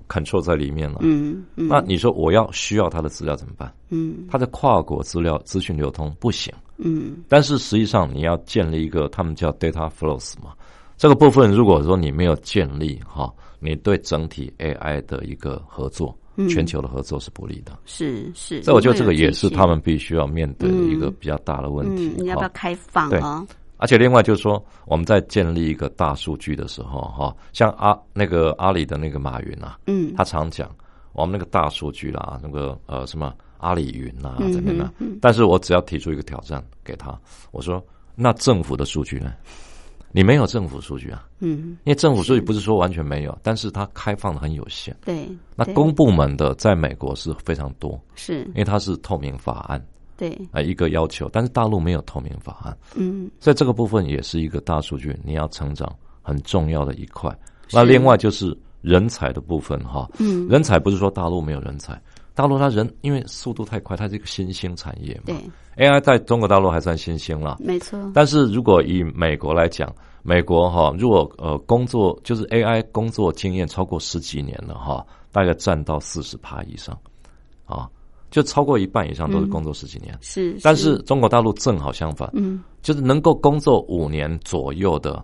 [0.08, 0.98] control 在里面了。
[1.02, 3.72] 嗯嗯那你说我要需要他的资料怎么办？
[3.90, 10.54] 嗯它的跨国资料资讯流通不行，嗯但是实际上你要建立一个他们叫 data flows 嘛，
[10.96, 16.16] 这个部分如果说你没有建立哈，你对整体 AI 的一个合作，
[16.48, 17.78] 全球的合作是不利的。
[17.84, 22.24] 是是，所以我觉得这个也是他们必须要面对的一个嗯比较大的问题嗯，。
[22.24, 23.46] 你要不要开放对啊？
[23.78, 30.70] 而且另外就是说，我们在建立一个大数据的时候，哈，像阿那个阿里的那个马云啊，嗯他常讲
[31.12, 37.18] 我们那个大数据啦，那个呃什么阿里云啊嗯怎么样但是我只要提出一个挑战给他，
[37.50, 39.32] 我说那政府的数据呢？
[40.12, 44.94] 你没有政府数据啊，嗯，因为政府数据不是说完全没有，但是它开放的很有限。
[45.04, 45.36] 对，对。
[45.56, 48.44] 那公部门的在美国是非常多，是。
[48.48, 49.84] 因为它是透明法案
[50.16, 55.90] 对，啊、一个要求，但是大陆没有透明法案，嗯，在这个部分也是一个大数据你要成长
[56.20, 57.36] 很重要的一块。
[57.72, 62.00] 那另外就是人才的部分哈，嗯，人才不是说大陆没有人才，
[62.34, 65.22] 大陆它人因为速度太快，它是一个新兴产业嘛。
[65.26, 65.36] 对
[65.86, 67.58] ，，AI 在中国大陆还算新兴了。
[67.60, 76.98] 没错，但是如果以美国来讲，美国哈，如果呃工作就是 AI 工作经验超过十几年了哈，大概占到四十趴以上，
[77.66, 77.88] 啊，
[78.30, 80.16] 就超过一半以上都是工作十几年。
[80.20, 85.22] 是，但是中国大陆正好相反，嗯，就是能够工作五年左右的，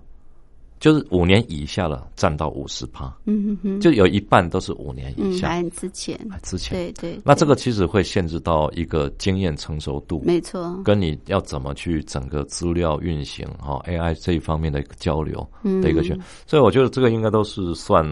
[0.81, 5.49] 就是五年以下了占到五十趴，嗯哼哼，就有一半都是五年以嗯，下。
[5.49, 18.05] 来之前，哎之前，对对，那这个其实会限制到一个经验成熟度，没错，跟你要怎么去整个资料运行哈、AI 这一方面的一个交流嗯的一个选，所以我觉得这个应该都是算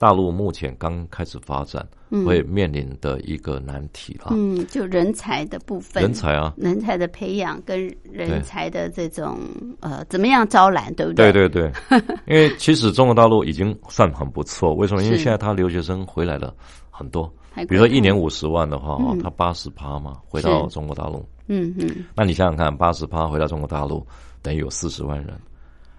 [0.00, 1.86] 大陆目前刚开始发展
[2.24, 4.28] 会面临的一个难题啦。
[4.30, 9.38] 嗯，就人才的部分，人才啊，人才的培养跟人才的这种
[9.80, 11.30] 呃，怎么样招揽，对不对？
[11.30, 15.02] 对对对， 因为其实中国大陆已经算很不错，为什么？
[15.02, 16.54] 因为现在他留学生回来了
[16.90, 17.30] 很多，
[17.68, 24.02] 比如说一年五十万的话，他八十趴嘛，回到中国大陆，嗯嗯，那你想想看，八十趴回到中国大陆，
[24.40, 25.38] 等于有四十万人。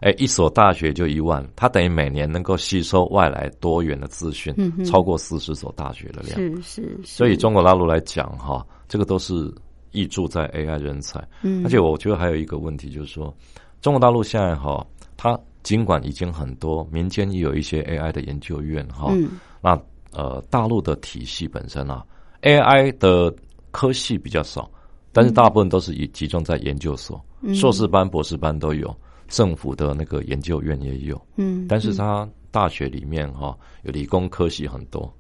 [0.01, 6.35] 哎，一所大学就一万，它等于每年能够吸收外来多元的资讯，嗯超过四十所大学的量。
[6.35, 9.53] 是是，是所以中国大陆来讲，哈，这个都是
[9.91, 11.25] 溢注在 AI 人才。
[11.43, 13.33] 嗯而且我觉得还有一个问题，就是说，
[13.79, 14.85] 中国大陆现在哈，
[15.15, 19.79] 它尽管已经很多民间也有一些 AI 的研究院哈，嗯那
[20.13, 22.03] 呃，大陆的体系本身啊
[22.41, 23.33] ，AI 的
[23.69, 24.69] 科系比较少，
[25.13, 28.93] 但是大部分都是以集中在研究所，嗯硕士班、博士班都有，
[29.32, 35.11] 政府的那个研究院也有，嗯，但是他大学里面哈、有理工科系很多。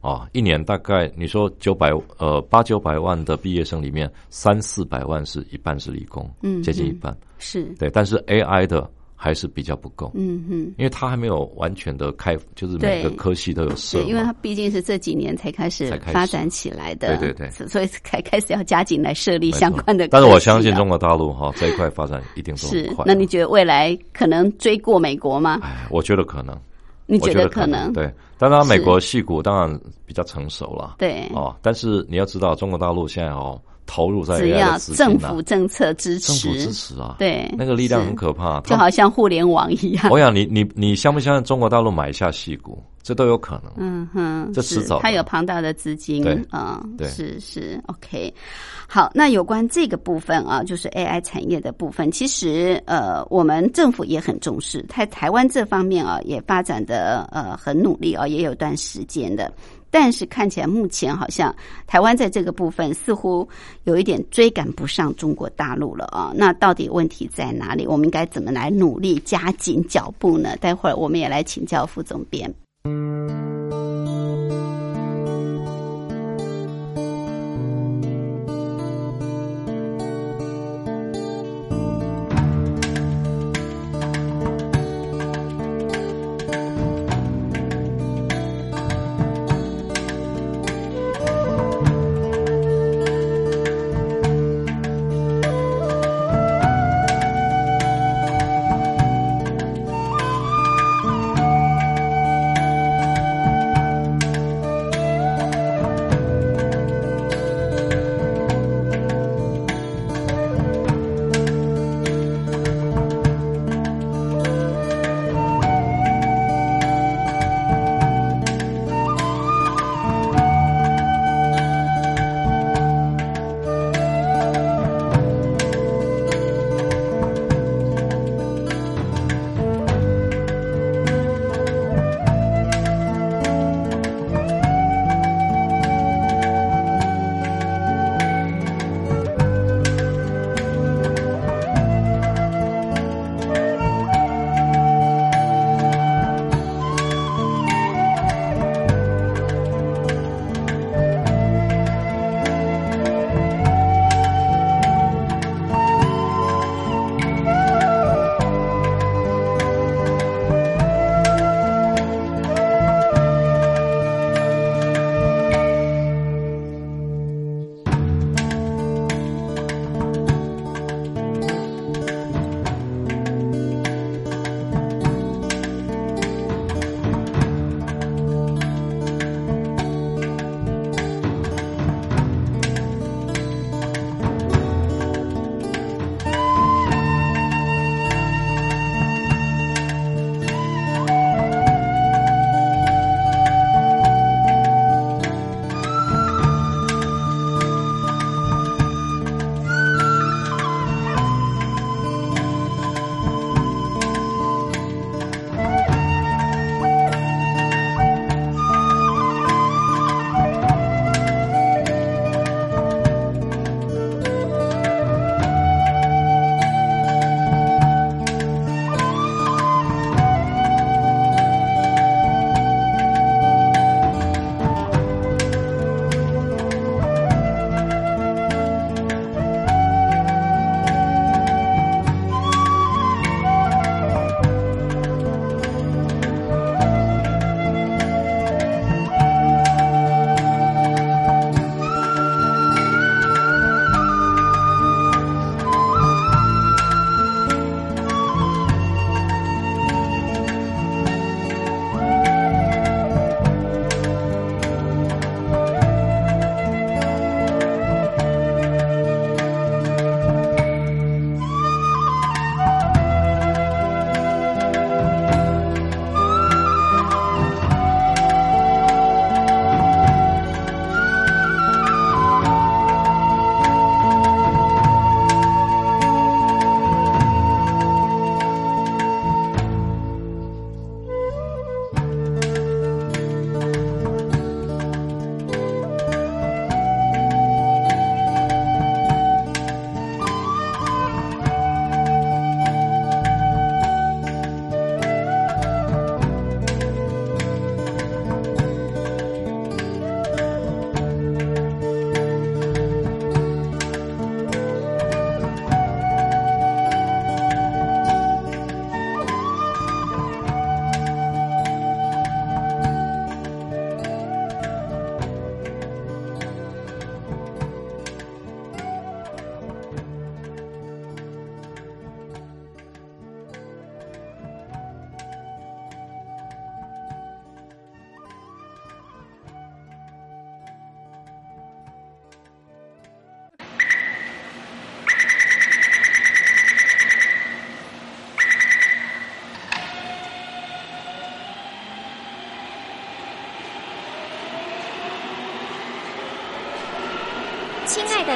[0.00, 7.88] 啊，一年大概你说九百呃八九百万的毕业生里面，三四百万是一半是理工，嗯接近一半，是，对。
[7.88, 8.90] 但是 AI 的
[9.22, 10.56] 还是比较不够，嗯哼。
[10.76, 14.32] 因为它还没有完全的开，就是每个科系都有设对，因为它。
[14.42, 20.08] 毕竟是这几年才开始发展起来的，对对对所 所以才开始要加紧来设立相关的。
[20.08, 23.04] 但是我相信中国大陆哈这一块发展一定都是很快。。
[23.06, 25.60] 那你觉得未来可能追过美国吗？
[25.62, 26.58] 哎，我觉得可能，
[27.06, 27.92] 你觉得可能？
[27.92, 28.12] 对。
[28.36, 31.54] 当然，美国戏骨当然比较成熟了，对哦。
[31.62, 33.60] 但是你要知道，中国大陆现在哦
[33.92, 34.40] 投入在
[34.96, 38.58] 政啊府政策支持政府支持，啊，对那个力量很可怕。
[38.62, 40.08] 就好像互联网一样。
[40.10, 43.70] 我想你你你相不相信中国大陆买下戏股，这都有可能。
[43.76, 48.32] 嗯哼，是这迟早的它有庞大的资金，对嗯，对是是 OK。
[48.88, 59.52] 好，那有关这个部分啊，就是 AI 产业的部分，其实呃，我们政府也很重视，在台湾这方面啊，也发展的呃很努力啊，也有段时间的。
[59.92, 61.54] 但是看起来目前好像
[61.86, 63.46] 台湾在这个部分似乎
[63.84, 66.32] 有一点追赶不上中国大陆了啊。
[66.34, 67.86] 那到底问题在哪里？
[67.86, 70.56] 我们应该怎么来努力加紧脚步呢？
[70.56, 72.52] 待会儿我们也来请教副总编。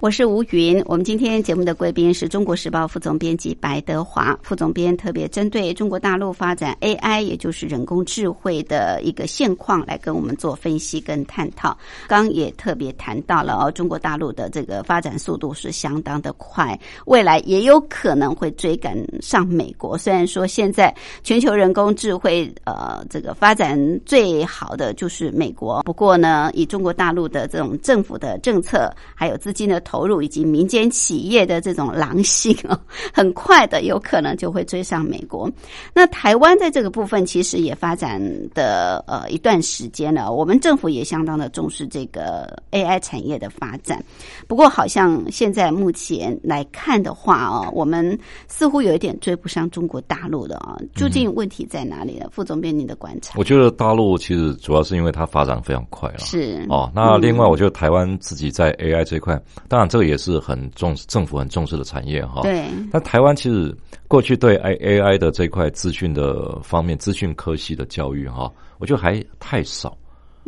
[0.00, 11.76] 我是吴云，我们今天节目的贵宾是中国时报副总编辑白德华副总编，特别针对中国大陆发展 AI，也就是人工智慧的一个现况，来跟我们做分析跟探讨。
[12.06, 19.98] 刚也特别谈到了哦，中国大陆的这个发展速度是相当的快，未来也有可能会追赶上美国。
[19.98, 20.94] 虽然说现在
[21.24, 23.76] 全球人工智慧呃这个发展
[24.06, 32.78] 最好的就是美国，不过呢，以中国大陆的这种政府的政策还有资金的投入以及民间企业的这种狼性哦，
[33.10, 35.50] 很快的有可能就会追上美国。
[35.94, 38.20] 那台湾在这个部分其实也发展
[38.52, 44.04] 的呃一段时间了，我们政府也相当的重视这个 AI 产业的发展。
[44.46, 52.26] 不过好像现在目前来看的话哦，我们似乎有一点追不上中国大陆的啊、究竟问题在哪里呢？
[52.30, 56.18] 副总编，您的观察我觉得大陆其实主要是因为它发展非常快了。
[56.18, 59.40] 是哦，那另外我觉得台湾自己在 AI 这一块，
[59.78, 62.42] 当然这个也是很重政府很重视的产业哈。。
[62.42, 63.72] 对那台湾其实
[64.08, 69.96] 过去对 A AI 的这一块资讯的方面，资讯科系的教育哈，我觉得还太少。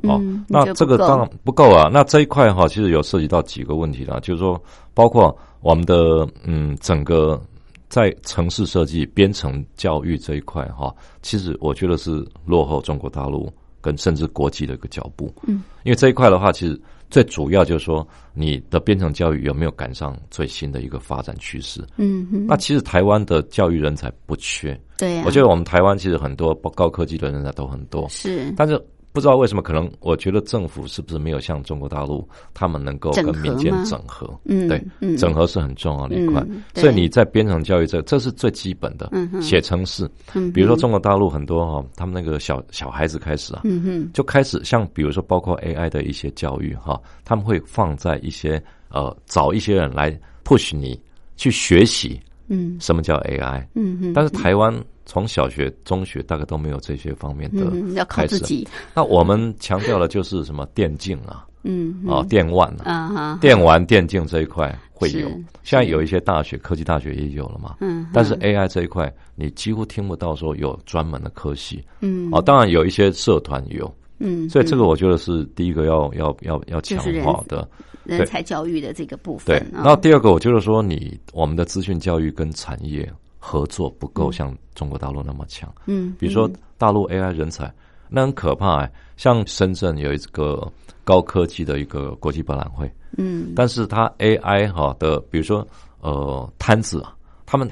[0.03, 1.89] 哦，嗯那这个当然不够啊。
[1.93, 4.61] 那这一块哈，其实有涉及到几个问题啦，就是说，
[4.95, 7.41] 包括我们的嗯整个
[7.89, 13.49] 在城市设计、编程教育这一块哈，其实我觉得是落后中国大陆
[13.81, 15.33] 跟甚至国际的一个脚步。
[15.47, 16.81] 嗯，因为这一块的话，其实
[17.11, 21.85] 最主要就是说，你的编程教育有没有赶上最新的一个发展趋势？
[21.97, 28.53] 嗯哼，那其实台湾的教育人才不缺，对呀、我觉得我们台湾其实很多高科技的人才都很多，是。
[28.57, 28.81] 但是
[29.13, 34.29] 不知道为什么，可能我觉得政府是不是没有像中国大陆，他们能够跟民间整合？
[34.45, 36.41] 嗯对，嗯整合是很重要的一块。
[36.49, 39.09] 嗯所以你在编程教育这，这是最基本的。
[39.13, 51.01] 嗯哼写程式，嗯比如说中国大陆很多哈、他们那个小小孩子开始啊，嗯哼就开始像比如说包括 AI 的一些教育哈、他们会放在一些呃找一些人来 push 你
[51.37, 53.67] 去学习嗯什么叫 AI。
[53.75, 54.73] 嗯哼，但是台湾
[55.11, 58.25] 从小学、中学大概都没有这些方面的嗯要靠。
[58.27, 60.65] 自己，那我们强调的就是什么？
[60.67, 65.29] 电竞啊，嗯啊电玩啊，电玩电竞这一块会有。
[65.29, 65.45] 是。
[65.65, 67.75] 现在有一些大学，科技大学也有了嘛。
[67.81, 71.85] 嗯，但是 AI 这一块，你几乎听不到说有专门的科系。
[72.03, 72.29] 嗯。
[72.31, 77.69] 哦，当然有一些社团有，嗯，所以这个我觉得是第一个要要要要强化的。
[78.05, 83.09] 人才教育的这个部分，，对然后第二个，我就是说你我们的资讯教育跟产业
[83.41, 85.72] 合作不够像中国大陆那么强。
[85.86, 87.72] 嗯，比如说大陆 AI 人才，
[88.09, 90.70] 那很可怕哎、像深圳有一个
[91.03, 93.53] 高科技的一个国际博览会，嗯。
[93.57, 95.66] 但是它 AI 哈的，比如说
[96.01, 97.16] 呃摊子啊，
[97.47, 97.68] 他们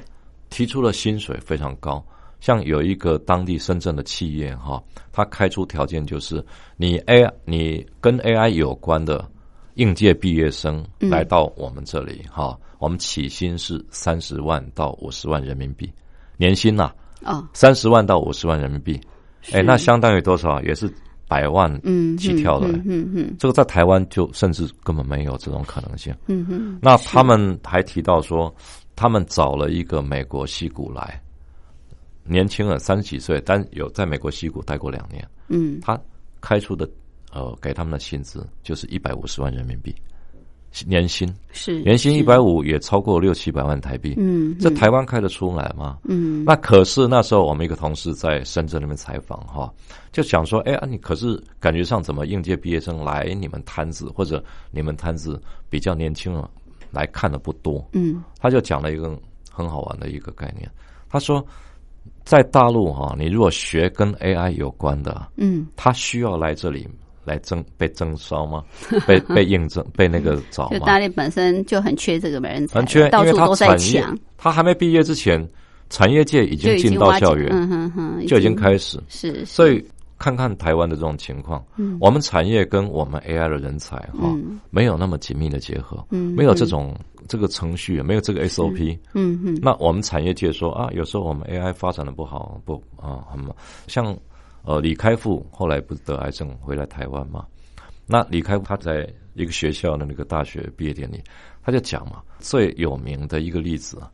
[0.48, 2.04] 提出了薪水非常高。
[2.40, 4.80] 像有一个当地深圳的企业哈，
[5.12, 6.44] 他开出条件就是
[6.76, 9.28] 你 AI 你跟 AI 有关的
[9.74, 11.10] 应届毕业生嗯。
[11.10, 15.92] 来到我们这里哈，我们起薪是三十万到五十万人民币，
[16.36, 16.92] 年薪呐、
[17.24, 19.00] 哦，三十万到五十万人民币，
[19.52, 20.62] 哎，那相当于多少？
[20.62, 20.92] 也是
[21.26, 23.36] 百万嗯起跳的、嗯嗯嗯。
[23.38, 26.14] 这个在台湾就甚至根本没有这种可能性。
[26.26, 28.54] 嗯嗯，那他们还提到说，
[28.96, 31.20] 他们找了一个美国西谷来，
[32.24, 35.80] 年轻人三十几岁，但有在美国西谷待过两年，嗯。
[35.82, 36.00] 他
[36.40, 36.88] 开出的
[37.32, 39.94] 呃给他们的薪资就是一百五十万人民币
[40.86, 44.14] 年薪，是年薪一百五也超过六七百万台币。
[44.18, 45.98] 嗯这台湾开得出来吗？
[46.04, 46.44] 嗯。
[46.44, 49.72] 那可是那时候我们一个同事在深圳那边采访哈，
[50.12, 56.50] 就想说，哎啊，你可是感觉上怎么应届毕业生来你们摊子，或者你们摊子比较年轻了
[56.90, 57.86] 来看的不多。
[57.92, 58.22] 嗯。
[58.40, 59.18] 他就讲了一个
[59.50, 60.70] 很好玩的一个概念，
[61.08, 61.44] 他说，
[62.24, 65.66] 在大陆哈，你如果学跟 AI 有关的，嗯。
[65.76, 66.86] 他需要来这里
[67.28, 68.64] 来征被征收吗？
[69.06, 70.78] 被被应征被那个找吗？
[70.78, 75.46] 就大陆本身就很缺这个人才，很缺，因为他到处都在产业抢，，他还没毕业之前，
[75.90, 78.98] 产业界已经进到校园，嗯哼哼，就已经开始。
[79.08, 79.84] 是，所以
[80.18, 86.94] 看看台湾的这种情况，嗯我们产业跟我们 AI 的人才哈、嗯没有那么紧密的结合，嗯没有这种
[87.28, 88.98] 这个程序，没有这个 SOP。
[89.14, 93.40] 嗯嗯那我们产业界说啊，有时候我们 AI 发展的不好，不啊，很
[93.86, 94.16] 像
[94.62, 97.46] 呃李开复后来不是得癌症回来台湾嘛？
[98.06, 101.22] 那李开复他在一个学校的那个大学毕业典礼，
[101.62, 104.10] 他就讲嘛，最有名的一个例子啊，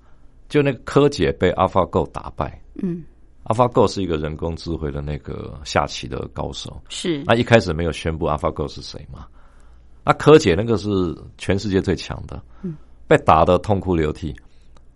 [0.49, 2.61] 就那个柯洁被 AlphaGo 打败。
[2.83, 3.05] 嗯
[3.45, 6.83] ，AlphaGo 是一个人工智慧的那个下棋的高手。
[6.89, 9.27] 是那一开始没有宣布 AlphaGo 是谁嘛？
[10.05, 10.91] 那柯洁那个是
[11.39, 12.43] 全世界最强的，
[13.07, 14.35] 被打的痛哭流涕。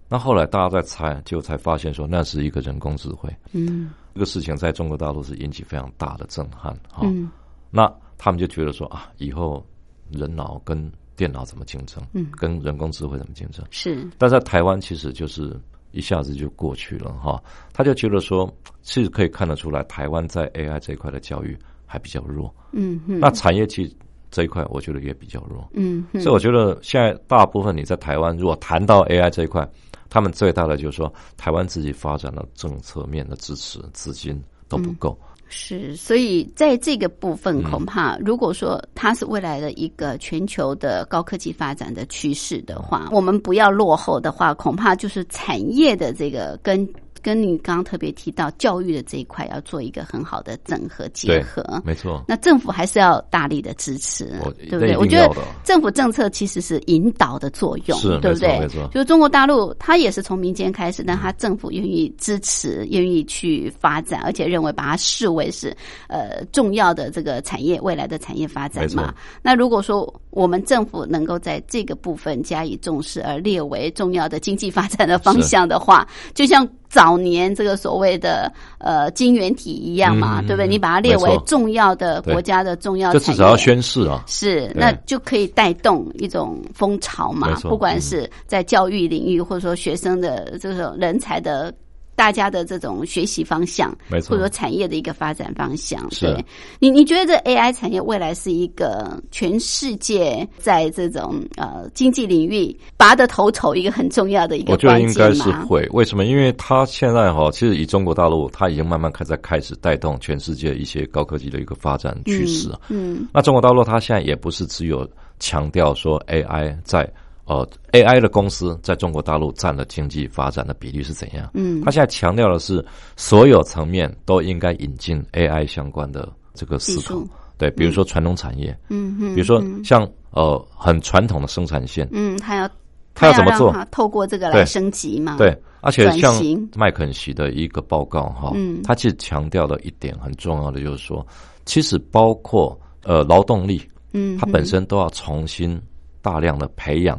[0.08, 3.34] 那后来大家在猜，就才发现说那是一个人工智慧。
[3.52, 7.02] 嗯这个事情在中国大陆是引起非常大的震撼哈。
[7.04, 7.30] 嗯
[7.70, 9.64] 那他们就觉得说啊，以后
[10.10, 12.02] 人脑跟电脑怎么竞争？
[12.14, 13.64] 嗯跟人工智慧怎么竞争？
[13.70, 15.56] 是但在台湾其实就是
[15.92, 17.40] 一下子就过去了哈。
[17.72, 18.52] 他就觉得说，
[18.82, 21.56] 其实可以看得出来，台湾在 AI 这一块的教育
[21.86, 22.52] 还比较弱。
[22.72, 23.94] 嗯嗯那产业其实
[24.32, 25.68] 这一块，我觉得也比较弱。
[25.74, 29.64] 嗯嗯所以我觉得现在大部分你在台湾，如果谈到 AI 这一块，
[30.10, 35.18] 他们最大的就是说，台湾自己发展的政策面的支持资金都不够。
[35.50, 46.86] 是，所以在这个部分，嗯恐怕如果说它是未来的一个全球的高科技发展的趋势的话，我们不要落后的话，恐怕就是产业的这个跟。
[47.28, 51.62] 跟你刚刚特别提到教育的这一块，要做一个很好的整合结合。
[51.84, 54.32] 没错，那政府还是要大力的支持，
[54.70, 54.96] 对不对？
[54.96, 55.30] 我觉得
[55.62, 58.66] 政府政策其实是引导的作用，是对不对？
[58.90, 65.76] 就是中国大陆，它也是从民间开始，但它政府愿意支持，愿意去发展，而且认为把它视为是
[66.08, 69.14] 呃重要的这个产业未来的产业发展嘛。
[69.42, 80.66] 那如果说我们政府能够在这个部分加以重视，而列为重要的经济发展的方向的话，就像早年这个所谓的呃晶圆体一样嘛，嗯对不对？
[80.66, 84.24] 你把它列为重要的国家的重要就至少要宣誓啊。
[84.26, 91.72] 是，那就可以带动一种风潮嘛不管是在教育领域，或者说学生的这种人才的。
[92.18, 96.44] 大家的这种学习方向，没错或者说产业的一个发展方向，是对
[96.80, 105.48] 你，你觉得这 AI 产业未来是一个全世界在这种呃经济领域拔得头筹一个很重要的一个我觉得应该是？
[105.68, 106.24] 会，为什么？
[106.24, 112.80] 因为它现在哈，其实以中国大陆，它已经慢慢开在开始带动全世界一些高科技的一个发展趋势啊。
[112.88, 115.08] 嗯那中国大陆它现在也不是只有
[115.38, 117.08] 强调说 AI 在
[117.48, 121.50] 呃 AI 的公司在中国大陆占的经济发展的比例是怎样？
[121.54, 121.80] 嗯。
[121.82, 122.84] 他现在强调的是
[123.16, 127.18] 所有层面都应该引进 AI 相关的这个思考。
[127.56, 129.82] 对，比如说传统产业，嗯嗯，比如说嗯。
[129.82, 132.70] 像呃很传统的生产线，嗯，他要
[133.14, 133.72] 他要怎么做？
[133.90, 134.66] 透过这个来对。
[134.66, 135.36] 升级嘛？
[135.38, 136.34] 对，而且像
[136.76, 138.82] 麦肯锡的一个报告哈，嗯。
[138.84, 141.26] 他其实强调的一点很重要的就是说，
[141.64, 143.82] 其实包括呃劳动力，
[144.12, 145.80] 嗯，它本身都要重新
[146.22, 147.18] 大量的培养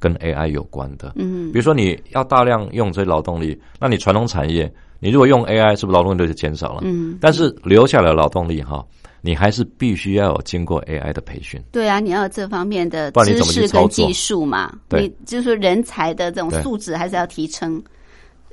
[0.00, 1.12] 跟 AI 有关的。
[1.14, 6.80] 嗯比如说你要大量用这些劳动力，那你传统产业，你如果用 AI，是不是劳动力就减少了？
[6.84, 8.84] 嗯，但是留下来的劳动力哈，
[9.20, 11.62] 你还是必须要有经过 AI 的培训。
[11.70, 17.82] 对啊，你要有这方面的知识跟技术嘛，对你就是说人才的这种素质还是要提升，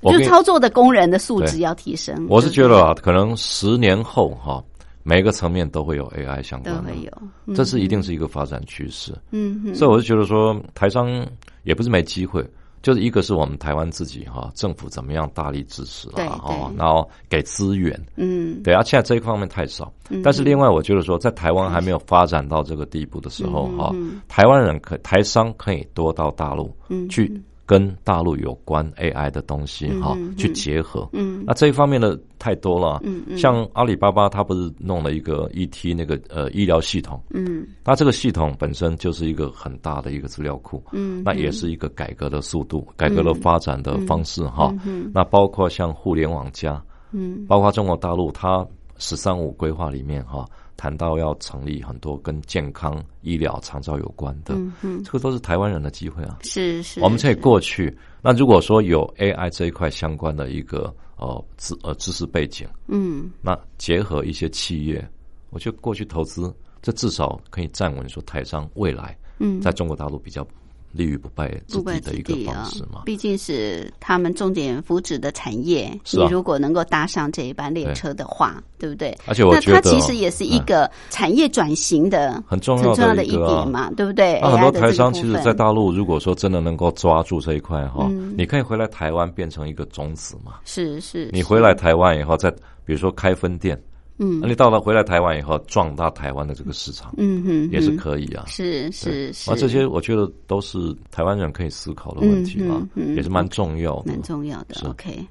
[0.03, 2.27] 就操作的工人的素质要提升。
[2.29, 4.63] 我是觉得啊，可能十年后哈，
[5.07, 7.11] 每个层面都会有 AI 相对关的，都会有，
[7.45, 7.55] 嗯。
[7.55, 9.13] 这是一定是一个发展趋势。
[9.31, 11.25] 嗯嗯所以我就觉得说，台商
[11.63, 12.45] 也不是没机会，
[12.81, 18.61] 就是一个是我们台湾自己哈，政府怎么样大力支持对啦，哦，然后给资源，嗯。
[18.63, 19.89] 对啊，现在这一方面太少。
[20.21, 23.95] 但是另外，我觉得说，在台湾还没有发展到这个地步的时候哈，
[24.27, 27.07] 台湾人可台商可以多到大陆嗯。
[27.07, 31.07] 去跟大陆有关 AI 的东西哈嗯嗯去结合。
[31.11, 31.43] 嗯。
[31.45, 33.37] 那这一方面的太多了，嗯嗯。
[33.37, 37.67] 像阿里巴巴，它不是弄了一个 ET 那个呃医疗系统，嗯。
[37.83, 44.73] 那这个系统本身就是一个很大的一个资料库，嗯，那也是一个改革的速度、改革的发展的方式哈。
[44.85, 45.11] 嗯。
[45.13, 47.45] 那包括像互联网加，嗯。
[47.47, 48.65] 包括中国大陆，它
[48.97, 50.45] “十三五”规划里面哈，
[50.77, 56.37] 谈到要成立很多跟健康、医疗、长照有关的，嗯嗯，这个都是台湾人的机会啊。
[56.43, 57.93] 是是，我们可以过去。
[58.21, 65.05] 那如果说有 AI 这一块相关的一个呃知呃知识背景，嗯那结合一些企业，
[65.49, 70.45] 我觉得过去投资，这至少可以站稳说台商未来嗯，在中国大陆比较
[70.91, 75.89] 立于不败之不败之地的一个方式嘛。，毕竟是他们重点扶植的产业。
[76.11, 79.15] 你如果能够搭上这一班列车的话，对不对？
[79.25, 84.39] 而且我觉得它其实也是一嗯个产业转型的很重很重要的一要的一点嘛，对不对？
[84.41, 90.53] 那很多台商其实在大陆，如果说真的能够抓住这一块哈，嗯你可以回来台湾变成一个种子嘛。
[90.65, 92.49] 是是，是你回来台湾以后，再
[92.85, 93.79] 比如说开分店，
[94.19, 98.45] 嗯那你到了回来台湾以后，壮大台湾的这个市场，嗯哼，也是，可以啊。
[98.47, 102.81] 是是是，啊，这些我觉得都是台湾人可以思考的问题啊
[103.15, 104.21] 也是蛮重要的蛮。
[104.23, 104.89] 重要的。
[104.89, 105.25] OK，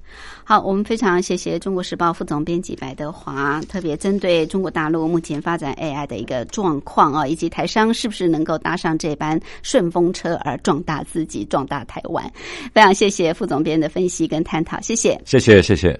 [0.45, 12.24] 好，我们非常谢谢中国时报副总编辑白德华，特别针对中国大陆目前发展 AI 的一个状况啊，以及台商是不是能够搭上这班顺风车而壮大自己、壮大台湾。
[12.72, 15.20] 非常谢谢副总编的分析跟探讨，谢谢。
[15.24, 15.99] 谢谢，谢谢。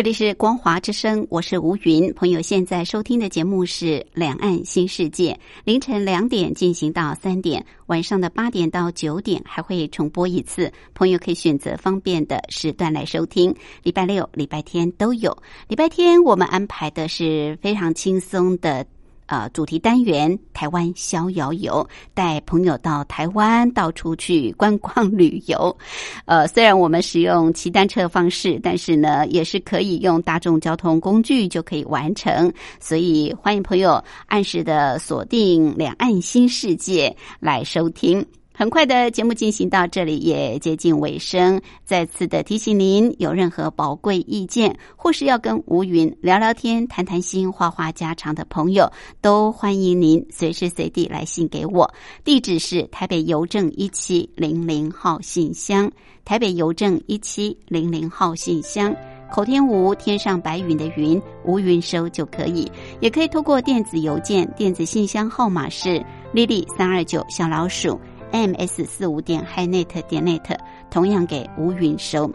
[0.00, 2.10] 这里是光华之声，我是吴云。
[2.14, 3.84] 朋友现在收听的节目是
[4.14, 5.32] 《两岸新世界》，
[5.62, 10.72] 凌晨两点进行到三点，晚上的八点到九点还会重播一次。
[10.94, 15.36] 朋友可以选择方便的时段来收听，礼拜六、礼拜天都有。
[15.68, 18.86] 礼拜天我们安排的是非常轻松的。
[19.30, 25.76] 啊，主题单元台湾逍遥游，带朋友到台湾到处去观光 旅游。
[26.24, 32.52] 呃，虽然我们使用骑单车的方式，但是呢，也是可以用大众交通工具就可以完成。
[32.80, 37.08] 所以，欢迎朋友按时的锁定《两岸新世界》
[37.38, 38.26] 来收听。
[38.60, 48.92] 很快的节目进行到这里也接近尾声，再次的提醒您，有任何宝贵意见，或是要跟吴云聊聊天、谈谈心、话话家常的朋友，
[49.22, 51.90] 都欢迎您随时随地来信给我。
[52.22, 55.90] 地址是台北邮政一七零零号信箱，
[56.26, 58.94] 台北邮政一七零零号信箱。
[59.32, 66.04] 口天吴，天上白云的云，吴云收就可以，也可以通过电子邮件，电子信箱号码是
[66.34, 67.98] lily 三二九小老鼠。
[68.32, 70.56] Ms 四五点 hi net 点 net，
[70.90, 72.30] 同样给吴云收。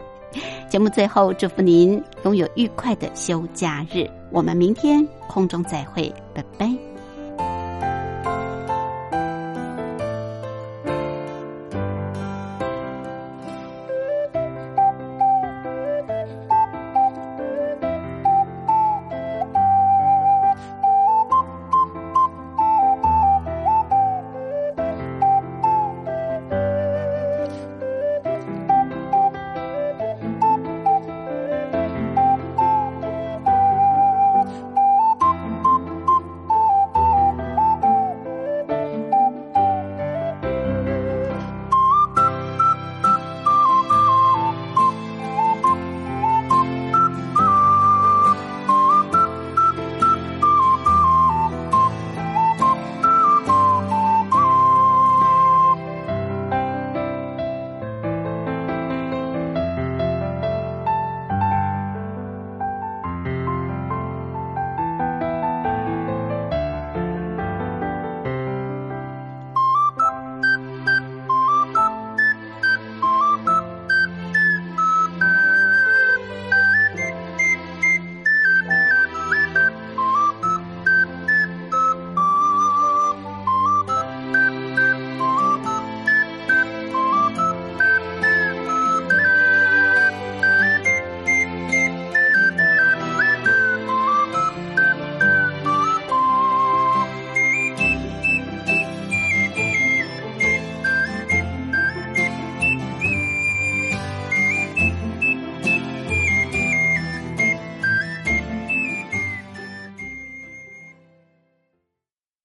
[0.68, 4.06] 节目最后，祝福您拥有愉快的休假日。
[4.30, 6.85] 我们明天空中再会，拜拜。